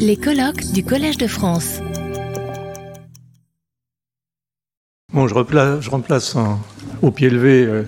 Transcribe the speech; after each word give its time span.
Les 0.00 0.16
colloques 0.16 0.72
du 0.72 0.82
Collège 0.82 1.18
de 1.18 1.28
France. 1.28 1.80
Bon, 5.12 5.28
je 5.28 5.34
remplace, 5.90 6.36
au 7.00 7.10
pied 7.12 7.30
levé 7.30 7.64
euh, 7.64 7.82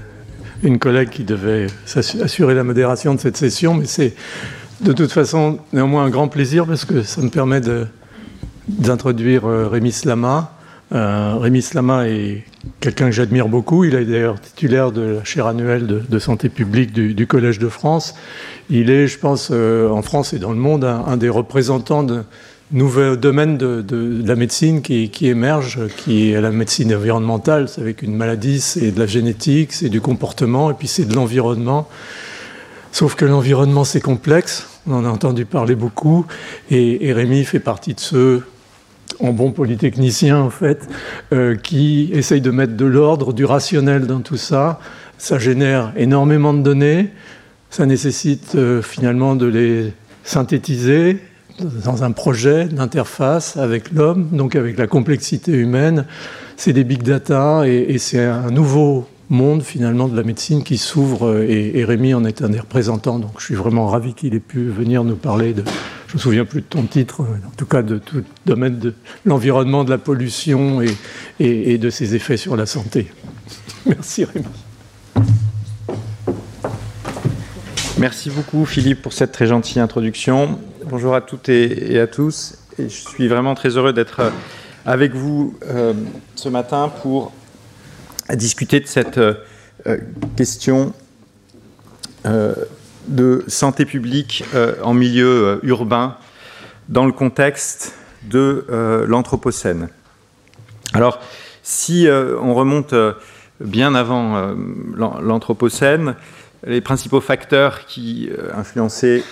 une 0.63 0.79
collègue 0.79 1.11
qui 1.11 1.25
devait 1.25 1.67
assurer 1.95 2.55
la 2.55 2.63
modération 2.63 3.15
de 3.15 3.21
cette 3.21 3.37
session, 3.37 3.75
mais 3.75 3.87
c'est 3.87 4.15
de 4.83 4.93
toute 4.93 5.11
façon 5.11 5.59
néanmoins 5.73 6.05
un 6.05 6.11
grand 6.11 6.29
plaisir 6.29 6.65
parce 6.65 6.85
que 6.85 7.03
ça 7.03 7.21
me 7.23 7.29
permet 7.29 7.61
d'introduire 8.69 9.47
euh, 9.47 9.67
Rémi 9.67 9.91
Slama. 9.91 10.58
Euh, 10.93 11.37
Rémi 11.39 11.61
Slama 11.61 12.09
est 12.09 12.45
quelqu'un 12.81 13.07
que 13.07 13.13
j'admire 13.13 13.49
beaucoup. 13.49 13.85
Il 13.85 13.95
est 13.95 14.05
d'ailleurs 14.05 14.41
titulaire 14.41 14.91
de 14.91 15.03
la 15.03 15.25
chaire 15.25 15.47
annuelle 15.47 15.87
de, 15.87 16.19
santé 16.19 16.49
publique 16.49 16.93
du, 16.93 17.27
Collège 17.27 17.59
de 17.59 17.69
France. 17.69 18.15
Il 18.71 18.91
est, 18.91 19.07
je 19.07 19.19
pense, 19.19 19.51
euh, 19.53 19.91
en 19.91 20.03
France 20.03 20.33
et 20.33 20.39
dans 20.39 20.51
le 20.51 20.57
monde, 20.57 20.85
un, 20.85 21.17
des 21.17 21.29
représentants 21.29 22.03
de 22.03 22.23
nouveaux 22.73 23.17
domaines 23.17 23.59
de, 23.59 24.23
la 24.27 24.35
médecine 24.35 24.83
qui, 24.83 25.11
qui, 25.11 25.29
émerge, 25.29 25.81
qui 25.99 26.33
est 26.33 26.41
la 26.41 26.51
médecine 26.51 26.95
environnementale. 26.95 27.69
C'est 27.69 27.83
avec 27.83 28.03
une 28.03 28.15
maladie, 28.15 28.61
c'est 28.61 28.91
de 28.91 28.99
la 28.99 29.07
génétique, 29.07 29.73
c'est 29.73 29.89
du 29.91 30.01
comportement, 30.01 30.71
et 30.71 30.75
puis 30.75 30.89
c'est 30.89 31.05
de 31.05 31.15
l'environnement. 31.15 31.89
Sauf 32.93 33.15
que 33.15 33.27
l'environnement, 33.27 33.85
c'est 33.85 34.01
complexe. 34.01 34.67
On 34.87 34.95
en 34.95 35.05
a 35.05 35.09
entendu 35.09 35.45
parler 35.45 35.75
beaucoup. 35.75 36.25
Et, 36.71 37.07
et 37.07 37.13
Rémi 37.13 37.45
fait 37.45 37.61
partie 37.61 37.93
de 37.93 38.01
ceux 38.01 38.43
en 39.21 39.33
bon 39.33 39.53
polytechnicien 39.53 40.39
en 40.39 40.51
fait, 40.51 40.89
euh, 41.33 41.57
qui 41.57 42.11
essaye 42.13 42.41
de 42.41 42.51
mettre 42.51 42.77
de 42.77 42.85
l'ordre, 42.85 43.33
du 43.33 43.45
rationnel 43.45 44.07
dans 44.07 44.21
tout 44.21 44.37
ça. 44.37 44.81
Ça 45.19 45.39
génère 45.39 45.93
énormément 45.97 46.55
de 46.55 46.63
données, 46.63 47.11
ça 47.71 47.87
nécessite 47.87 48.55
euh, 48.55 48.83
finalement 48.83 49.37
de 49.37 49.47
les 49.47 49.93
synthétiser 50.25 51.19
dans 51.85 52.05
un 52.05 52.13
projet 52.13 52.67
d'interface 52.67 53.57
avec 53.57 53.91
l'homme, 53.93 54.29
donc 54.33 54.55
avec 54.55 54.79
la 54.79 54.87
complexité 54.87 55.53
humaine. 55.53 56.07
C'est 56.57 56.73
des 56.73 56.85
big 56.85 57.03
data 57.03 57.63
et 57.67 57.99
c'est 57.99 58.25
un 58.25 58.51
nouveau 58.51 59.09
monde 59.31 59.63
finalement 59.63 60.09
de 60.09 60.17
la 60.17 60.23
médecine 60.23 60.63
qui 60.63 60.79
s'ouvre 60.79 61.29
euh, 61.29 61.47
et, 61.49 61.85
Rémi 61.85 62.15
en 62.15 62.25
est 62.25 62.43
un 62.43 62.49
des 62.49 62.61
représentants. 62.61 63.19
Donc 63.19 63.33
je 63.39 63.45
suis 63.45 63.55
vraiment 63.55 63.87
ravi 63.87 64.15
qu'il 64.15 64.35
ait 64.35 64.41
pu 64.41 64.65
venir 64.65 65.05
nous 65.05 65.17
parler 65.17 65.53
de, 65.53 65.65
je 66.09 66.15
me 66.15 66.19
souviens 66.19 66.45
plus 66.45 66.63
de 66.63 66.67
ton 66.67 66.83
titre, 66.85 67.23
euh, 67.23 67.47
en 67.47 67.51
tout 67.57 67.67
cas 67.67 67.83
de 67.83 67.99
tout 67.99 68.17
le 68.17 68.25
domaine 68.47 68.79
de 68.79 68.95
l'environnement, 69.25 69.85
de 69.85 69.91
la 69.91 69.99
pollution 69.99 70.83
et, 71.39 71.79
de 71.79 71.91
ses 71.91 72.15
effets 72.15 72.37
sur 72.37 72.57
la 72.57 72.67
santé. 72.67 73.13
Merci 73.87 74.25
Rémi. 74.25 74.47
Merci 77.99 78.31
beaucoup 78.31 78.65
Philippe 78.65 79.03
pour 79.03 79.13
cette 79.13 79.33
très 79.33 79.47
gentille 79.47 79.81
introduction. 79.81 80.59
Bonjour 80.89 81.15
à 81.15 81.21
toutes 81.21 81.49
et, 81.49 81.99
à 82.01 82.07
tous. 82.07 82.59
Et 82.79 82.89
je 82.89 83.09
suis 83.09 83.29
vraiment 83.29 83.55
très 83.55 83.77
heureux 83.77 83.93
d'être 83.93 84.21
euh, 84.21 84.31
avec 84.87 85.15
vous 85.15 85.55
ce 86.37 86.49
matin 86.49 86.91
pour 87.03 87.33
discuter 88.37 88.81
de 88.81 88.87
cette 88.87 89.19
euh, 89.19 89.35
euh, 89.87 89.99
question 90.37 90.93
euh, 92.27 92.55
de 93.09 93.45
santé 93.49 93.85
publique 93.85 94.45
en 94.83 94.95
milieu 94.95 95.61
urbain 95.63 96.17
dans 96.89 97.07
le 97.07 97.13
contexte 97.13 97.95
de 98.23 98.67
l'Anthropocène. 99.07 99.89
Alors, 100.93 101.21
si 101.63 102.07
on 102.11 102.55
remonte 102.55 102.95
bien 103.61 103.95
avant 103.95 104.55
l'Anthropocène, 104.97 106.15
les 106.67 106.81
principaux 106.81 107.21
facteurs 107.21 107.87
qui 107.87 108.31
influençaient 108.55 109.23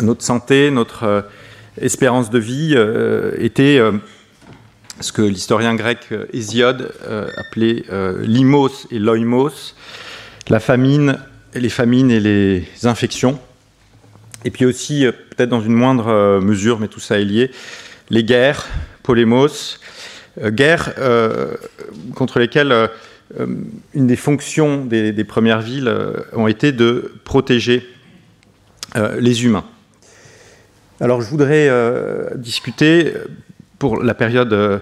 notre 0.00 0.22
santé, 0.22 0.70
notre 0.70 1.26
espérance 1.80 2.30
de 2.30 2.38
vie, 2.38 2.76
étaient 3.38 3.80
ce 5.00 5.12
que 5.12 5.22
l'historien 5.22 5.74
grec 5.74 5.98
euh, 6.12 6.26
Hésiode 6.32 6.92
euh, 7.04 7.28
appelait 7.36 7.84
euh, 7.90 8.22
limos 8.24 8.86
et 8.90 8.98
loimos, 8.98 9.74
la 10.48 10.60
famine, 10.60 11.18
les 11.54 11.68
famines 11.68 12.10
et 12.10 12.20
les 12.20 12.64
infections. 12.84 13.38
Et 14.44 14.50
puis 14.50 14.64
aussi, 14.64 15.06
peut-être 15.30 15.48
dans 15.48 15.62
une 15.62 15.72
moindre 15.72 16.40
mesure, 16.40 16.78
mais 16.78 16.88
tout 16.88 17.00
ça 17.00 17.18
est 17.18 17.24
lié, 17.24 17.50
les 18.10 18.24
guerres, 18.24 18.66
polémos, 19.02 19.80
guerres 20.38 20.92
contre 22.14 22.38
lesquelles 22.38 22.90
une 23.38 24.06
des 24.06 24.16
fonctions 24.16 24.84
des, 24.84 25.24
premières 25.24 25.62
villes 25.62 25.90
ont 26.34 26.46
été 26.46 26.72
de 26.72 27.14
protéger 27.24 27.88
les 29.18 29.44
humains. 29.46 29.64
Alors 31.00 31.22
je 31.22 31.30
voudrais 31.30 31.70
discuter 32.36 33.14
pour 33.84 34.02
la 34.02 34.14
période 34.14 34.52
euh, 34.52 34.78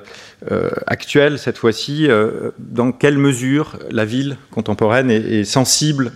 euh, 0.51 0.71
actuelle, 0.87 1.39
cette 1.39 1.59
fois-ci, 1.59 2.07
euh, 2.09 2.51
dans 2.59 2.93
quelle 2.93 3.19
mesure 3.19 3.79
la 3.91 4.05
ville 4.05 4.37
contemporaine 4.53 5.11
est, 5.11 5.43
sensible 5.43 6.13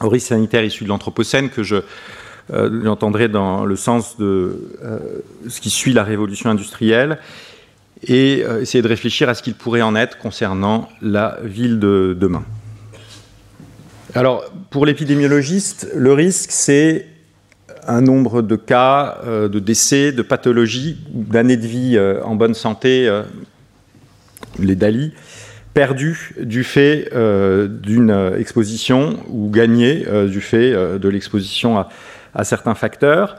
aux 0.00 0.08
risques 0.08 0.28
sanitaires 0.28 0.64
issus 0.64 0.84
de 0.84 0.88
l'Anthropocène, 0.88 1.50
que 1.50 1.62
je 1.62 1.76
l'entendrai 2.52 3.28
dans 3.28 3.64
le 3.64 3.74
sens 3.74 4.18
de 4.18 4.70
ce 5.48 5.60
qui 5.60 5.68
suit 5.68 5.92
la 5.92 6.04
révolution 6.04 6.48
industrielle, 6.48 7.18
et 8.06 8.44
essayer 8.60 8.82
de 8.82 8.88
réfléchir 8.88 9.28
à 9.28 9.34
ce 9.34 9.42
qu'il 9.42 9.54
pourrait 9.54 9.82
en 9.82 9.96
être 9.96 10.18
concernant 10.18 10.88
la 11.02 11.38
ville 11.42 11.80
de 11.80 12.16
demain. 12.16 12.44
Alors, 14.14 14.44
pour 14.70 14.86
l'épidémiologiste, 14.86 15.90
le 15.94 16.12
risque, 16.12 16.50
c'est 16.50 17.06
un 17.86 18.00
nombre 18.00 18.42
de 18.42 18.56
cas 18.56 19.18
euh, 19.24 19.48
de 19.48 19.58
décès, 19.58 20.12
de 20.12 20.22
pathologies, 20.22 20.98
d'années 21.08 21.56
de 21.56 21.66
vie 21.66 21.96
euh, 21.96 22.22
en 22.24 22.34
bonne 22.34 22.54
santé, 22.54 23.08
euh, 23.08 23.22
les 24.58 24.74
DALI, 24.74 25.12
perdus 25.76 26.34
du 26.40 26.64
fait 26.64 27.10
d'une 27.12 28.32
exposition 28.38 29.18
ou 29.28 29.50
gagnés 29.50 30.06
du 30.26 30.40
fait 30.40 30.72
de 30.72 31.08
l'exposition 31.10 31.84
à, 32.34 32.44
certains 32.44 32.74
facteurs. 32.74 33.36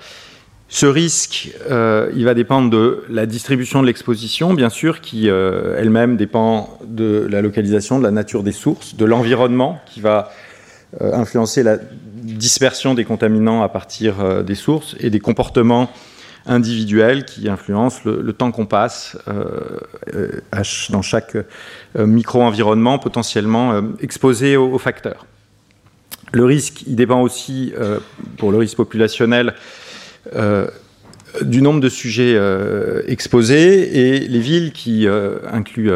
Ce 0.70 0.86
risque, 0.86 1.50
il 1.68 2.26
va 2.26 2.36
dépendre 2.36 2.70
de 2.70 3.04
la 3.10 3.26
distribution 3.26 3.82
de 3.82 3.88
l'exposition, 3.88 4.54
bien 4.54 4.70
sûr, 4.70 5.02
qui 5.02 5.28
elle-même 5.28 6.16
dépend 6.16 6.78
de 6.86 7.28
la 7.28 7.42
localisation, 7.42 7.98
de 7.98 8.04
la 8.04 8.12
nature 8.12 8.44
des 8.44 8.52
sources, 8.52 8.96
de 8.96 9.06
l'environnement 9.06 9.82
qui 9.88 10.00
va 10.00 10.32
influencer 11.02 11.64
la 11.64 11.80
dispersion 12.36 12.94
des 12.94 13.06
contaminants 13.06 13.64
à 13.64 13.70
partir 13.70 14.20
euh, 14.20 14.44
des 14.44 14.56
sources 14.56 14.96
et 15.00 15.10
des 15.10 15.20
comportements 15.20 15.90
individuels 16.48 17.26
qui 17.26 17.50
influencent 17.50 18.02
le, 18.06 18.34
temps 18.34 18.52
qu'on 18.52 18.66
passe 18.66 19.18
euh, 19.28 19.80
euh, 20.14 20.42
dans 20.90 21.02
chaque 21.02 21.38
micro-environnement 21.98 23.00
potentiellement 23.00 23.82
exposé 24.00 24.58
aux, 24.58 24.78
facteurs. 24.78 25.26
Le 26.34 26.46
risque, 26.46 26.84
il 26.88 26.96
dépend 26.96 27.22
aussi, 27.22 27.74
pour 28.38 28.52
le 28.52 28.58
risque 28.58 28.78
populationnel, 28.78 29.54
du 31.42 31.62
nombre 31.62 31.80
de 31.80 31.90
sujets 31.90 32.38
exposés 33.08 34.16
et 34.16 34.20
les 34.20 34.40
villes 34.40 34.74
qui 34.74 35.08
incluent 35.08 35.92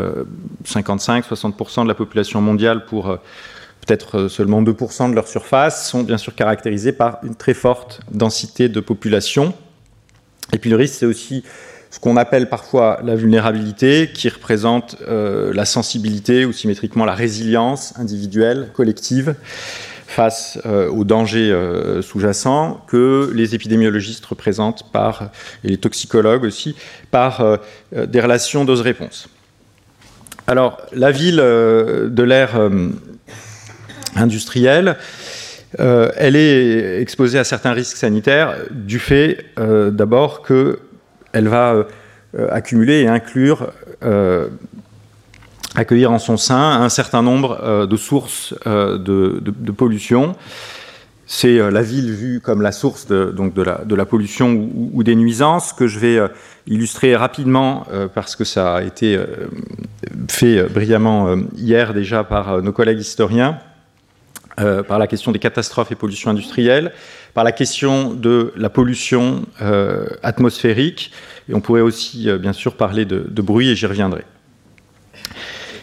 55-60% 0.65 1.83
de 1.83 1.87
la 1.87 1.95
population 1.95 2.41
mondiale 2.41 2.85
pour 2.85 3.19
peut-être 3.85 4.17
euh, 4.17 4.29
seulement 4.29 4.61
2% 4.61 5.09
de 5.09 5.15
leur 5.15 5.27
surface, 5.27 5.89
sont 5.89 6.03
bien 6.03 6.17
sûr 6.17 6.35
caractérisés 6.35 6.91
par 6.91 7.19
une 7.23 7.35
très 7.35 7.53
forte 7.53 8.01
densité 8.11 8.69
de 8.69 8.79
population. 8.79 9.53
Et 10.53 10.57
puis 10.57 10.69
le 10.69 10.75
risque, 10.75 10.95
c'est 10.95 11.05
aussi 11.05 11.43
ce 11.89 11.99
qu'on 11.99 12.17
appelle 12.17 12.49
parfois 12.49 12.99
la 13.03 13.15
vulnérabilité, 13.15 14.09
qui 14.13 14.29
représente 14.29 14.95
euh, 15.07 15.51
la 15.53 15.65
sensibilité 15.65 16.45
ou 16.45 16.53
symétriquement 16.53 17.05
la 17.05 17.13
résilience 17.13 17.93
individuelle, 17.97 18.69
collective, 18.73 19.35
face 20.07 20.59
euh, 20.65 20.89
aux 20.89 21.03
dangers 21.03 21.53
sous-jacents 22.01 22.83
que 22.87 23.31
les 23.33 23.55
épidémiologistes 23.55 24.25
représentent 24.25 24.91
par, 24.91 25.31
et 25.63 25.69
les 25.69 25.77
toxicologues 25.77 26.43
aussi, 26.43 26.75
par 27.11 27.59
des 27.93 28.21
relations 28.21 28.65
dose-réponse. 28.65 29.29
Alors, 30.47 30.81
la 30.93 31.11
ville 31.11 31.37
de 31.37 32.23
l'ère 32.23 32.59
industrielle, 34.15 34.97
euh, 35.79 36.11
elle 36.17 36.35
est 36.35 37.01
exposée 37.01 37.39
à 37.39 37.43
certains 37.43 37.71
risques 37.71 37.97
sanitaires 37.97 38.55
du 38.71 38.99
fait 38.99 39.45
euh, 39.57 39.89
d'abord 39.89 40.43
qu'elle 40.43 41.47
va 41.47 41.73
euh, 41.73 42.47
accumuler 42.49 43.01
et 43.01 43.07
inclure, 43.07 43.71
accueillir 45.75 46.11
en 46.11 46.19
son 46.19 46.35
sein 46.35 46.81
un 46.81 46.89
certain 46.89 47.21
nombre 47.21 47.85
de 47.85 47.97
sources 47.97 48.53
de, 48.65 49.71
pollution. 49.71 50.35
C'est 51.27 51.71
la 51.71 51.81
ville 51.81 52.11
vue 52.11 52.41
comme 52.41 52.61
la 52.61 52.71
source 52.71 53.05
de, 53.05 53.31
donc 53.31 53.53
de, 53.53 53.61
la, 53.95 54.05
pollution 54.05 54.69
ou, 54.75 55.03
des 55.03 55.15
nuisances 55.15 55.71
que 55.71 55.87
je 55.87 55.99
vais 55.99 56.19
illustrer 56.65 57.15
rapidement 57.15 57.85
parce 58.15 58.35
que 58.35 58.43
ça 58.43 58.75
a 58.77 58.81
été 58.81 59.19
fait 60.27 60.63
brillamment 60.63 61.35
hier 61.55 61.93
déjà 61.93 62.23
par 62.23 62.61
nos 62.63 62.71
collègues 62.71 62.99
historiens. 62.99 63.59
Euh, 64.59 64.83
par 64.83 64.99
la 64.99 65.07
question 65.07 65.31
des 65.31 65.39
catastrophes 65.39 65.91
et 65.91 65.95
pollutions 65.95 66.29
industrielles, 66.29 66.91
par 67.33 67.43
la 67.43 67.53
question 67.53 68.13
de 68.13 68.53
la 68.57 68.69
pollution 68.69 69.45
atmosphérique. 70.23 71.11
Et 71.47 71.53
on 71.53 71.61
pourrait 71.61 71.81
aussi, 71.81 72.29
bien 72.39 72.53
sûr, 72.53 72.75
parler 72.75 73.05
de, 73.05 73.41
bruit, 73.41 73.69
et 73.69 73.75
j'y 73.75 73.85
reviendrai. 73.85 74.25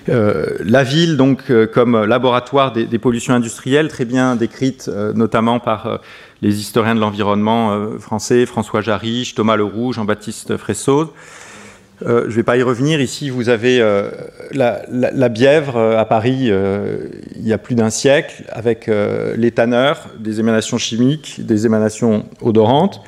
la 0.06 0.84
ville, 0.84 1.16
donc, 1.16 1.50
comme 1.72 2.04
laboratoire 2.04 2.72
des, 2.72 2.98
pollutions 2.98 3.32
industrielles, 3.32 3.88
très 3.88 4.04
bien 4.04 4.36
décrite, 4.36 4.88
notamment 5.14 5.60
par 5.60 6.00
les 6.42 6.60
historiens 6.60 6.94
de 6.94 7.00
l'environnement 7.00 7.72
euh, 7.72 7.98
français, 7.98 8.46
François 8.46 8.80
Jarry, 8.80 9.32
Thomas 9.34 9.56
Leroux, 9.56 9.92
Jean-Baptiste 9.92 10.56
Fressaud. 10.56 11.12
Euh, 12.06 12.22
je 12.24 12.28
ne 12.28 12.32
vais 12.32 12.42
pas 12.42 12.56
y 12.56 12.62
revenir. 12.62 13.00
Ici, 13.00 13.30
vous 13.30 13.48
avez 13.48 13.80
euh, 13.80 14.10
la, 14.52 15.28
Bièvre 15.28 15.78
à 15.78 16.04
Paris 16.04 16.50
il 16.50 17.46
y 17.46 17.52
a 17.52 17.58
plus 17.58 17.74
d'un 17.74 17.90
siècle, 17.90 18.44
avec 18.50 18.90
les 19.36 19.50
tanneurs, 19.50 20.08
des 20.18 20.40
émanations 20.40 20.78
chimiques, 20.78 21.44
des 21.44 21.66
émanations 21.66 22.24
odorantes. 22.40 23.02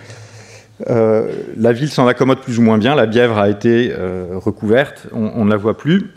la 0.86 1.72
ville 1.72 1.90
s'en 1.90 2.06
accommode 2.06 2.40
plus 2.40 2.58
ou 2.58 2.62
moins 2.62 2.78
bien. 2.78 2.94
La 2.94 3.06
Bièvre 3.06 3.38
a 3.38 3.48
été 3.48 3.92
recouverte, 4.32 5.06
on, 5.12 5.44
ne 5.44 5.50
la 5.50 5.56
voit 5.56 5.76
plus. 5.76 6.10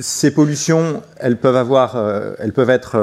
ces 0.00 0.34
pollutions, 0.34 1.02
elles 1.18 1.36
peuvent, 1.36 2.70
être 2.70 2.96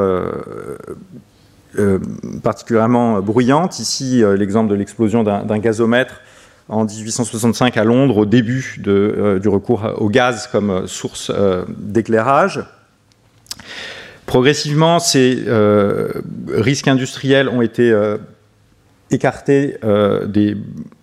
euh, 1.79 1.99
particulièrement 2.41 3.21
bruyante. 3.21 3.79
Ici, 3.79 4.23
euh, 4.23 4.35
l'exemple 4.35 4.69
de 4.69 4.75
l'explosion 4.75 5.23
d'un 5.23 5.59
gazomètre 5.59 6.21
en 6.69 6.85
1865 6.85 7.77
à 7.77 7.83
Londres, 7.83 8.17
au 8.17 8.25
début 8.25 8.81
euh, 8.87 9.39
du 9.39 9.47
recours 9.47 9.93
au 9.97 10.09
gaz 10.09 10.47
comme 10.51 10.87
source 10.87 11.31
d'éclairage. 11.77 12.63
Progressivement, 14.25 14.99
ces 14.99 15.43
risques 16.49 16.89
industriels 16.89 17.47
ont 17.47 17.61
été 17.61 17.95
écartés 19.09 19.77
des 20.25 20.57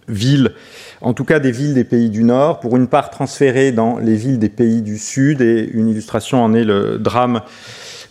villes, 0.08 0.52
en 1.00 1.12
tout 1.14 1.25
cas 1.25 1.38
des 1.38 1.50
villes 1.50 1.75
des 1.75 1.84
pays 1.84 2.11
du 2.11 2.25
Nord, 2.25 2.61
pour 2.61 2.76
une 2.76 2.88
part 2.88 3.11
transférée 3.11 3.72
dans 3.72 3.99
les 3.99 4.16
villes 4.16 4.38
des 4.38 4.49
pays 4.49 4.82
du 4.82 4.99
Sud, 4.99 5.40
et 5.40 5.69
une 5.72 5.88
illustration 5.88 6.43
en 6.43 6.55
est 6.55 6.64
le 6.64 6.99
drame 6.99 7.37
euh, 7.37 7.40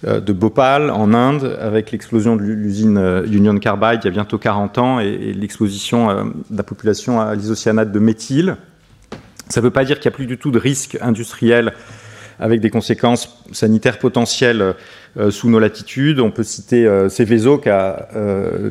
de 0.04 0.34
Bhopal 0.34 0.90
en 0.90 1.14
Inde 1.14 1.58
avec 1.60 1.92
l'explosion 1.92 2.36
de 2.36 2.42
l'usine 2.42 2.98
euh, 2.98 3.26
Union 3.26 3.58
Carbide 3.58 4.02
il 4.04 4.06
y 4.06 4.08
a 4.10 4.12
bientôt 4.12 4.38
40 4.38 4.78
ans 4.78 5.00
et, 5.00 5.34
l'exposition 5.34 6.10
euh, 6.10 6.24
de 6.50 6.58
la 6.58 6.64
population 6.64 7.22
à 7.22 7.36
l'isocyanate 7.36 7.92
de 7.92 8.00
méthyle. 8.00 8.58
Ça 9.50 9.62
ne 9.62 9.66
veut 9.66 9.72
pas 9.72 9.86
dire 9.86 10.00
qu'il 10.00 10.10
n'y 10.10 10.14
a 10.14 10.18
plus 10.18 10.26
du 10.26 10.38
tout 10.38 10.52
de 10.52 10.60
risque 10.60 10.98
industriel 11.02 11.74
avec 12.40 12.60
des 12.60 12.70
conséquences 12.70 13.46
sanitaires 13.52 14.00
potentielles 14.00 14.74
sous 15.30 15.50
nos 15.50 15.60
latitudes. 15.60 16.20
On 16.20 16.32
peut 16.32 16.44
citer 16.44 16.90
Céveso 17.08 17.60
qui 17.60 17.70
a 17.70 18.08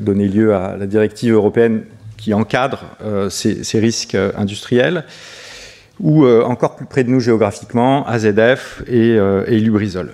donné 0.01 0.27
lieu 0.27 0.55
à 0.55 0.77
la 0.77 0.87
directive 0.87 1.35
européenne 1.35 1.85
qui 2.17 2.35
encadre 2.35 2.85
ces, 3.31 3.79
risques 3.79 4.17
industriels, 4.37 5.05
ou 6.01 6.27
encore 6.27 6.75
plus 6.75 6.87
près 6.87 7.05
de 7.05 7.11
nous 7.11 7.21
géographiquement, 7.21 8.05
AZF 8.09 8.83
et, 8.89 9.17
et 9.47 9.61
Lubrizol 9.61 10.13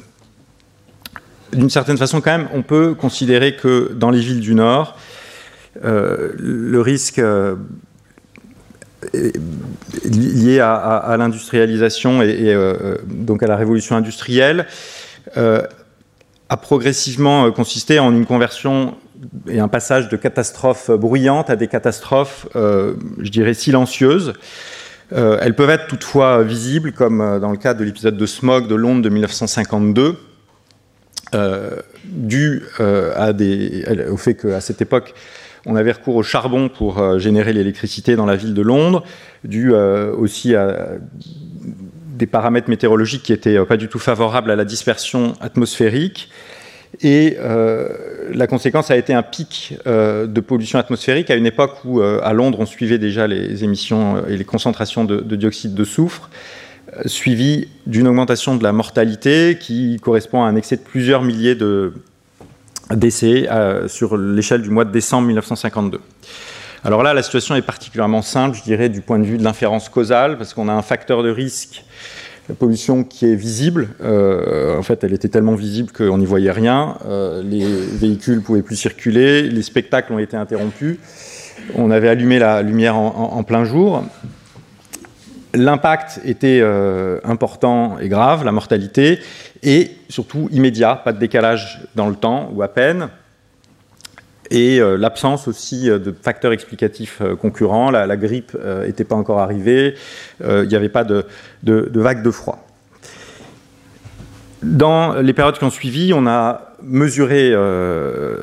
d'une 1.53 1.71
certaine 1.71 1.97
façon, 1.97 2.21
quand 2.21 2.37
même, 2.37 2.49
on 2.53 2.63
peut 2.63 2.95
considérer 2.95 3.57
que 3.57 3.93
dans 3.95 4.11
les 4.11 4.21
villes 4.21 4.41
du 4.41 4.55
Nord, 4.55 4.97
euh, 5.85 6.33
le 6.39 6.81
risque 6.81 7.19
euh, 7.19 7.57
lié 10.05 10.61
à, 10.61 11.15
l'industrialisation 11.19 12.21
et, 12.23 12.53
euh, 12.53 12.97
donc 13.07 13.43
à 13.43 13.47
la 13.47 13.57
révolution 13.57 13.97
industrielle 13.97 14.67
a 15.37 16.57
progressivement 16.57 17.53
consisté 17.53 17.99
en 17.99 18.13
une 18.13 18.25
conversion 18.25 18.97
et 19.47 19.61
un 19.61 19.69
passage 19.69 20.09
de 20.09 20.17
catastrophes 20.17 20.91
bruyantes 20.91 21.51
à 21.51 21.57
des 21.57 21.69
catastrophes, 21.69 22.47
je 22.55 23.31
dirais, 23.31 23.53
silencieuses. 23.53 24.33
elles 25.13 25.55
peuvent 25.55 25.69
être 25.69 25.87
toutefois 25.87 26.43
visibles, 26.43 26.93
comme 26.93 27.39
dans 27.41 27.51
le 27.51 27.59
cas 27.59 27.75
de 27.75 27.85
l'épisode 27.85 28.17
de 28.17 28.27
smog 28.27 28.67
de 28.67 28.75
Londres 28.75 29.03
de 29.03 29.11
1952 29.11 30.17
euh, 31.35 31.71
dû 32.05 32.63
euh, 32.81 34.11
au 34.11 34.17
fait 34.17 34.35
qu'à 34.35 34.61
cette 34.61 34.81
époque, 34.81 35.15
on 35.67 35.77
avait 35.77 35.93
recours 35.93 36.17
au 36.17 36.23
charbon 36.23 36.69
pour 36.69 36.99
euh, 36.99 37.19
générer 37.19 37.53
l'électricité 37.53 38.17
dans 38.17 38.25
la 38.25 38.37
ville 38.37 38.55
de 38.55 38.63
Londres, 38.63 39.05
dû 39.45 39.73
aussi 39.75 40.55
à 40.55 40.93
des 42.17 42.27
paramètres 42.27 42.69
météorologiques 42.69 43.23
qui 43.23 43.33
n'étaient 43.33 43.65
pas 43.65 43.77
du 43.77 43.89
tout 43.89 43.99
favorables 43.99 44.51
à 44.51 44.57
la 44.57 44.65
dispersion 44.65 45.35
atmosphérique. 45.41 46.31
Et 47.03 47.37
la 48.33 48.47
conséquence 48.49 48.91
a 48.91 48.97
été 48.97 49.15
un 49.15 49.23
pic 49.23 49.75
de 49.87 50.41
pollution 50.41 50.81
atmosphérique 50.81 51.31
à 51.31 51.37
une 51.37 51.47
époque 51.47 51.77
où, 51.85 52.01
à 52.01 52.33
Londres, 52.33 52.59
on 52.61 52.67
suivait 52.67 52.99
déjà 52.99 53.29
les 53.29 53.63
émissions 53.63 54.27
et 54.27 54.37
les 54.37 54.45
concentrations 54.45 55.05
de 55.05 55.37
dioxyde 55.37 55.75
de 55.75 55.85
soufre 55.85 56.29
suivi 57.07 57.69
d'une 57.87 58.09
augmentation 58.09 58.57
de 58.57 58.63
la 58.63 58.73
mortalité 58.73 59.59
qui 59.61 59.99
correspond 60.01 60.43
à 60.43 60.47
un 60.49 60.57
excès 60.57 60.77
de 60.77 60.83
plusieurs 60.83 61.23
milliers 61.23 61.55
de 61.55 61.93
décès 62.97 63.49
euh, 63.51 63.89
sur 63.89 64.17
l'échelle 64.17 64.63
du 64.63 64.71
mois 64.71 64.85
de 64.85 64.93
décembre 64.93 65.27
1952. 65.27 66.01
Alors 66.85 67.03
là, 67.03 67.13
la 67.13 67.23
situation 67.23 67.57
est 67.57 67.63
particulièrement 67.63 68.23
simple, 68.23 68.57
je 68.57 68.63
dirais, 68.63 68.89
du 68.89 69.01
point 69.01 69.19
de 69.19 69.25
vue 69.25 69.37
de 69.37 69.45
l'inférence 69.45 69.89
causale, 69.89 70.39
parce 70.39 70.55
qu'on 70.55 70.69
a 70.69 70.73
un 70.73 70.83
facteur 70.83 71.23
de 71.23 71.31
risque, 71.31 71.85
la 72.49 72.55
pollution 72.55 73.05
qui 73.05 73.27
est 73.27 73.35
visible. 73.35 73.89
Euh, 74.01 74.79
en 74.79 74.83
fait, 74.83 75.03
elle 75.05 75.13
était 75.13 75.29
tellement 75.29 75.55
visible 75.55 75.91
qu'on 75.93 76.19
n'y 76.19 76.25
voyait 76.25 76.53
rien. 76.53 76.97
Euh, 77.07 77.43
les 77.43 77.67
véhicules 77.67 78.37
ne 78.37 78.41
pouvaient 78.41 78.63
plus 78.63 78.77
circuler, 78.77 79.43
les 79.43 79.63
spectacles 79.63 80.13
ont 80.13 80.19
été 80.19 80.37
interrompus. 80.37 80.99
On 81.75 81.91
avait 81.91 82.09
allumé 82.09 82.39
la 82.39 82.63
lumière 82.63 82.97
en 82.97 83.43
plein 83.43 83.65
jour. 83.65 84.05
L'impact 85.55 86.21
était 86.25 86.61
euh, 86.63 87.21
important 87.25 87.99
et 87.99 88.09
grave, 88.09 88.45
la 88.45 88.53
mortalité, 88.53 89.19
et 89.63 89.91
surtout 90.11 90.49
immédiat, 90.53 90.97
pas 90.97 91.13
de 91.13 91.19
décalage 91.19 91.81
dans 91.95 92.09
le 92.09 92.17
temps 92.17 92.51
ou 92.55 92.63
à 92.63 92.69
peine, 92.69 93.09
et 94.51 94.79
euh, 94.79 94.97
l'absence 94.97 95.49
aussi 95.49 95.89
euh, 95.89 95.99
de 95.99 96.13
facteurs 96.13 96.53
explicatifs 96.53 97.23
concurrents. 97.41 97.91
La, 97.91 98.17
grippe 98.19 98.57
n'était 98.87 99.05
pas 99.05 99.17
encore 99.17 99.39
arrivée, 99.39 99.95
il 100.41 100.69
n'y 100.69 100.77
avait 100.77 100.91
pas 100.91 101.05
de, 101.05 101.25
vague 101.63 102.23
de 102.23 102.31
froid. 102.31 102.65
Dans 104.63 105.15
les 105.15 105.33
périodes 105.33 105.57
qui 105.57 105.65
ont 105.65 105.71
suivi, 105.71 106.13
on 106.13 106.27
a 106.27 106.75
mesuré 106.83 107.53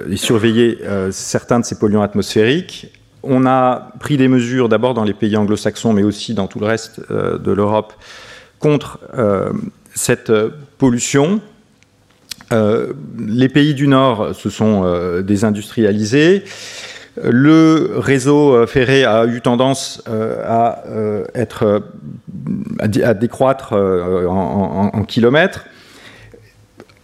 et 0.09 0.17
surveillé 0.17 0.79
certains 1.11 1.59
de 1.59 1.65
ces 1.65 1.77
polluants 1.77 2.01
atmosphériques 2.01 2.91
on 3.25 3.45
a 3.45 3.91
pris 3.99 4.17
des 4.17 4.27
mesures 4.27 4.69
d'abord 4.69 4.93
dans 4.93 5.03
les 5.03 5.13
pays 5.13 5.35
anglo-saxons, 5.35 5.93
mais 5.93 6.03
aussi 6.03 6.33
dans 6.33 6.47
tout 6.47 6.59
le 6.59 6.65
reste 6.65 7.01
euh, 7.11 7.37
de 7.37 7.51
l'Europe, 7.51 7.93
contre 8.59 8.99
euh, 9.17 9.51
cette 9.93 10.29
euh, 10.29 10.49
pollution. 10.77 11.41
les 12.51 13.49
pays 13.49 13.73
du 13.73 13.87
Nord 13.87 14.35
se 14.35 14.49
sont 14.49 14.85
désindustrialisés. 15.21 16.43
Le 17.21 17.93
réseau 17.97 18.67
ferré 18.67 19.03
a 19.03 19.25
eu 19.25 19.41
tendance 19.41 20.03
à, 20.07 20.83
être, 21.33 21.81
à, 22.79 23.13
décroître 23.13 23.73
en 23.73 25.03
kilomètres. 25.03 25.65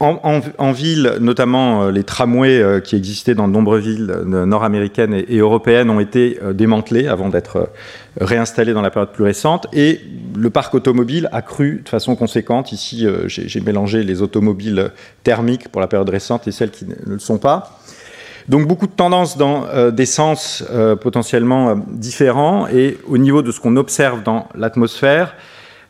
En, 0.01 0.71
ville, 0.71 1.17
notamment 1.19 1.83
euh, 1.83 1.91
les 1.91 2.03
tramways 2.03 2.59
euh, 2.59 2.79
qui 2.79 2.95
existaient 2.95 3.35
dans 3.35 3.47
de 3.47 3.53
nombreuses 3.53 3.83
villes 3.83 4.09
euh, 4.09 4.47
nord-américaines 4.47 5.13
et, 5.13 5.37
européennes 5.37 5.91
ont 5.91 5.99
été 5.99 6.39
démantelés 6.55 7.07
avant 7.07 7.29
d'être 7.29 7.69
réinstallés 8.19 8.73
dans 8.73 8.81
la 8.81 8.89
période 8.89 9.11
plus 9.11 9.23
récente. 9.23 9.67
Et 9.73 10.01
le 10.35 10.49
parc 10.49 10.73
automobile 10.73 11.29
a 11.31 11.43
cru 11.43 11.83
de 11.85 11.89
façon 11.89 12.15
conséquente. 12.15 12.71
Ici, 12.71 13.05
j'ai 13.27 13.61
mélangé 13.61 14.03
les 14.03 14.23
automobiles 14.23 14.91
thermiques 15.23 15.69
pour 15.69 15.81
la 15.81 15.87
période 15.87 16.09
récente 16.09 16.47
et 16.47 16.51
celles 16.51 16.71
qui 16.71 16.85
ne 16.85 16.95
le 17.05 17.19
sont 17.19 17.37
pas. 17.37 17.79
Donc 18.49 18.67
beaucoup 18.67 18.87
de 18.87 18.91
tendances 18.91 19.37
dans 19.37 19.67
des 19.91 20.05
sens 20.05 20.63
potentiellement 21.01 21.75
différents. 21.87 22.67
Et 22.67 22.97
au 23.07 23.17
niveau 23.17 23.43
de 23.43 23.51
ce 23.51 23.59
qu'on 23.59 23.75
observe 23.75 24.23
dans 24.23 24.47
l'atmosphère, 24.55 25.35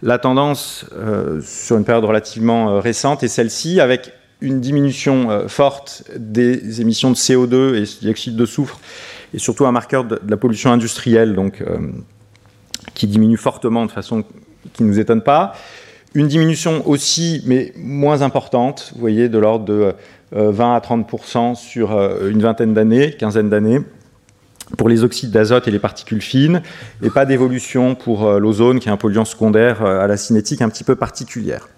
la 0.03 0.17
tendance 0.17 0.85
euh, 0.93 1.41
sur 1.41 1.77
une 1.77 1.85
période 1.85 2.05
relativement 2.05 2.69
euh, 2.69 2.79
récente 2.79 3.23
est 3.23 3.27
celle-ci, 3.27 3.79
avec 3.79 4.13
une 4.41 4.59
diminution 4.59 5.29
euh, 5.29 5.47
forte 5.47 6.03
des 6.17 6.81
émissions 6.81 7.11
de 7.11 7.15
CO2 7.15 7.75
et 7.75 7.81
de 7.81 7.99
dioxyde 8.01 8.35
de 8.35 8.45
soufre, 8.45 8.79
et 9.33 9.39
surtout 9.39 9.65
un 9.65 9.71
marqueur 9.71 10.03
de, 10.03 10.19
la 10.27 10.37
pollution 10.37 10.71
industrielle, 10.71 11.35
donc, 11.35 11.63
qui 12.95 13.07
diminue 13.07 13.37
fortement 13.37 13.85
de 13.85 13.91
façon 13.91 14.25
qui 14.73 14.83
ne 14.83 14.89
nous 14.89 14.99
étonne 14.99 15.21
pas. 15.21 15.53
Une 16.13 16.27
diminution 16.27 16.85
aussi, 16.85 17.41
mais 17.45 17.71
moins 17.77 18.23
importante, 18.23 18.91
vous 18.93 18.99
voyez, 18.99 19.29
de 19.29 19.37
l'ordre 19.37 19.63
de 19.63 19.93
20 20.33 20.75
à 20.75 20.81
30 20.81 21.55
sur 21.55 21.91
une 22.27 22.41
vingtaine 22.41 22.73
d'années, 22.73 23.13
quinzaine 23.13 23.49
d'années 23.49 23.79
pour 24.77 24.89
les 24.89 25.03
oxydes 25.03 25.31
d'azote 25.31 25.67
et 25.67 25.71
les 25.71 25.79
particules 25.79 26.21
fines, 26.21 26.61
et 27.01 27.09
pas 27.09 27.25
d'évolution 27.25 27.95
pour 27.95 28.27
euh, 28.27 28.39
l'ozone, 28.39 28.79
qui 28.79 28.89
est 28.89 28.91
un 28.91 28.97
polluant 28.97 29.25
secondaire 29.25 29.83
euh, 29.83 30.01
à 30.01 30.07
la 30.07 30.17
cinétique 30.17 30.61
un 30.61 30.69
petit 30.69 30.83
peu 30.83 30.95
particulière. 30.95 31.69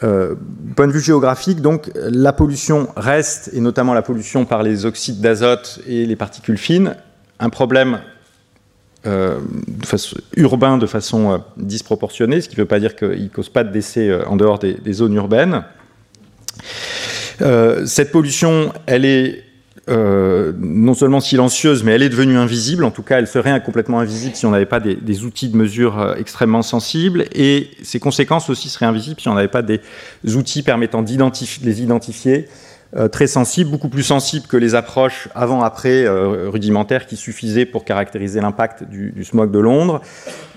point 0.00 0.86
de 0.86 0.92
vue 0.92 1.00
géographique, 1.00 1.60
donc 1.60 1.90
la 1.94 2.32
pollution 2.32 2.88
reste, 2.96 3.50
et 3.52 3.60
notamment 3.60 3.94
la 3.94 4.02
pollution 4.02 4.44
par 4.44 4.62
les 4.62 4.84
oxydes 4.84 5.20
d'azote 5.20 5.80
et 5.86 6.06
les 6.06 6.16
particules 6.16 6.58
fines, 6.58 6.96
un 7.38 7.50
problème 7.50 8.00
euh, 9.06 9.38
urbain 10.36 10.78
de 10.78 10.86
façon 10.86 11.32
euh, 11.32 11.38
disproportionnée, 11.56 12.40
ce 12.40 12.48
qui 12.48 12.56
ne 12.56 12.62
veut 12.62 12.66
pas 12.66 12.80
dire 12.80 12.96
qu'il 12.96 13.22
ne 13.22 13.28
cause 13.28 13.48
pas 13.48 13.62
de 13.62 13.70
décès 13.70 14.08
euh, 14.08 14.26
en 14.26 14.36
dehors 14.36 14.58
des 14.58 14.92
zones 14.92 15.14
urbaines. 15.14 15.62
cette 17.38 18.10
pollution, 18.10 18.72
elle 18.86 19.04
est 19.04 19.44
non 19.88 20.94
seulement 20.94 21.20
silencieuse, 21.20 21.84
mais 21.84 21.92
elle 21.92 22.02
est 22.02 22.08
devenue 22.08 22.36
invisible. 22.36 22.84
En 22.84 22.90
tout 22.90 23.02
cas, 23.02 23.18
elle 23.18 23.28
serait 23.28 23.62
complètement 23.62 24.00
invisible 24.00 24.34
si 24.34 24.44
on 24.46 24.50
n'avait 24.50 24.66
pas 24.66 24.80
des, 24.80 24.96
des, 24.96 25.24
outils 25.24 25.48
de 25.48 25.56
mesure 25.56 26.16
extrêmement 26.18 26.62
sensibles. 26.62 27.24
Et 27.32 27.70
ses 27.82 28.00
conséquences 28.00 28.50
aussi 28.50 28.68
seraient 28.68 28.86
invisibles 28.86 29.20
si 29.20 29.28
on 29.28 29.34
n'avait 29.34 29.48
pas 29.48 29.62
des 29.62 29.80
outils 30.34 30.62
permettant 30.62 31.02
de 31.02 31.10
les 31.64 31.82
identifier 31.82 32.48
euh, 32.94 33.08
très 33.08 33.26
sensible, 33.26 33.70
beaucoup 33.70 33.88
plus 33.88 34.04
sensible 34.04 34.46
que 34.46 34.56
les 34.56 34.76
approches 34.76 35.28
avant-après 35.34 36.04
euh, 36.04 36.48
rudimentaires 36.48 37.06
qui 37.06 37.16
suffisaient 37.16 37.66
pour 37.66 37.84
caractériser 37.84 38.40
l'impact 38.40 38.84
du, 38.84 39.24
smog 39.24 39.50
de 39.50 39.58
Londres, 39.58 40.00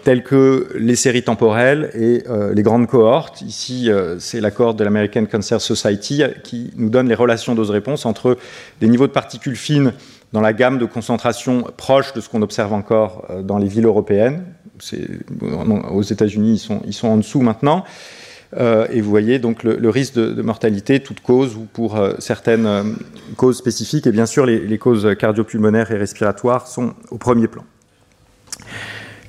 telles 0.04 0.24
que 0.24 0.70
les 0.76 0.96
séries 0.96 1.24
temporelles 1.24 1.90
et 1.96 2.24
euh, 2.30 2.54
les 2.54 2.62
grandes 2.62 2.86
cohortes. 2.86 3.42
Ici, 3.42 3.90
c'est 4.20 4.42
la 4.42 4.52
cohorte 4.52 4.78
de 4.78 4.84
l'American 4.84 5.26
Cancer 5.26 5.60
Society 5.60 6.22
qui 6.44 6.72
nous 6.76 6.90
donne 6.90 7.10
les 7.10 7.16
relations 7.16 7.56
dose-réponse 7.56 8.06
entre 8.06 8.38
des 8.80 8.88
niveaux 8.88 9.08
de 9.08 9.12
particules 9.12 9.56
fines 9.56 9.94
dans 10.32 10.42
la 10.42 10.54
gamme 10.54 10.78
de 10.78 10.86
concentration 10.86 11.64
proche 11.78 12.14
de 12.14 12.22
ce 12.22 12.30
qu'on 12.30 12.44
observe 12.44 12.74
encore 12.74 13.26
dans 13.44 13.58
les 13.58 13.68
villes 13.68 13.88
européennes. 13.88 14.44
Aux 15.92 16.04
États-Unis, 16.04 16.70
ils 16.86 16.94
sont 16.94 17.08
en 17.08 17.18
dessous 17.18 17.42
maintenant. 17.42 17.84
Euh, 18.58 18.88
et 18.92 19.02
vous 19.02 19.10
voyez 19.10 19.38
donc 19.38 19.64
le, 19.64 19.90
risque 19.90 20.16
de, 20.16 20.42
mortalité, 20.42 21.00
toute 21.00 21.20
cause 21.20 21.56
ou 21.56 21.68
pour 21.72 21.98
euh, 21.98 22.14
certaines 22.20 22.66
euh, 22.66 22.84
causes 23.36 23.58
spécifiques. 23.58 24.08
Et 24.08 24.12
bien 24.12 24.26
sûr, 24.26 24.46
les, 24.46 24.78
causes 24.78 25.16
cardiopulmonaires 25.18 25.92
et 25.92 25.98
respiratoires 25.98 26.68
sont 26.68 26.94
au 27.12 27.18
premier 27.18 27.48
plan. 27.48 27.64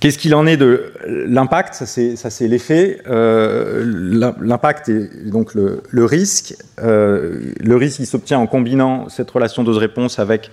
Qu'est-ce 0.01 0.17
qu'il 0.17 0.35
en 0.35 0.47
est 0.47 0.57
de 0.57 0.93
l'impact? 1.07 1.75
Ça, 1.75 1.85
c'est 1.85 2.49
l'effet. 2.49 3.01
L'impact 3.07 4.89
est 4.89 5.31
donc 5.31 5.53
le, 5.55 5.83
risque. 6.07 6.55
Le 6.79 7.77
risque, 7.77 7.99
il 7.99 8.07
s'obtient 8.07 8.39
en 8.39 8.47
combinant 8.47 9.11
cette 9.11 9.31
relation 9.31 9.63
dose-réponse 9.63 10.19
avec 10.19 10.51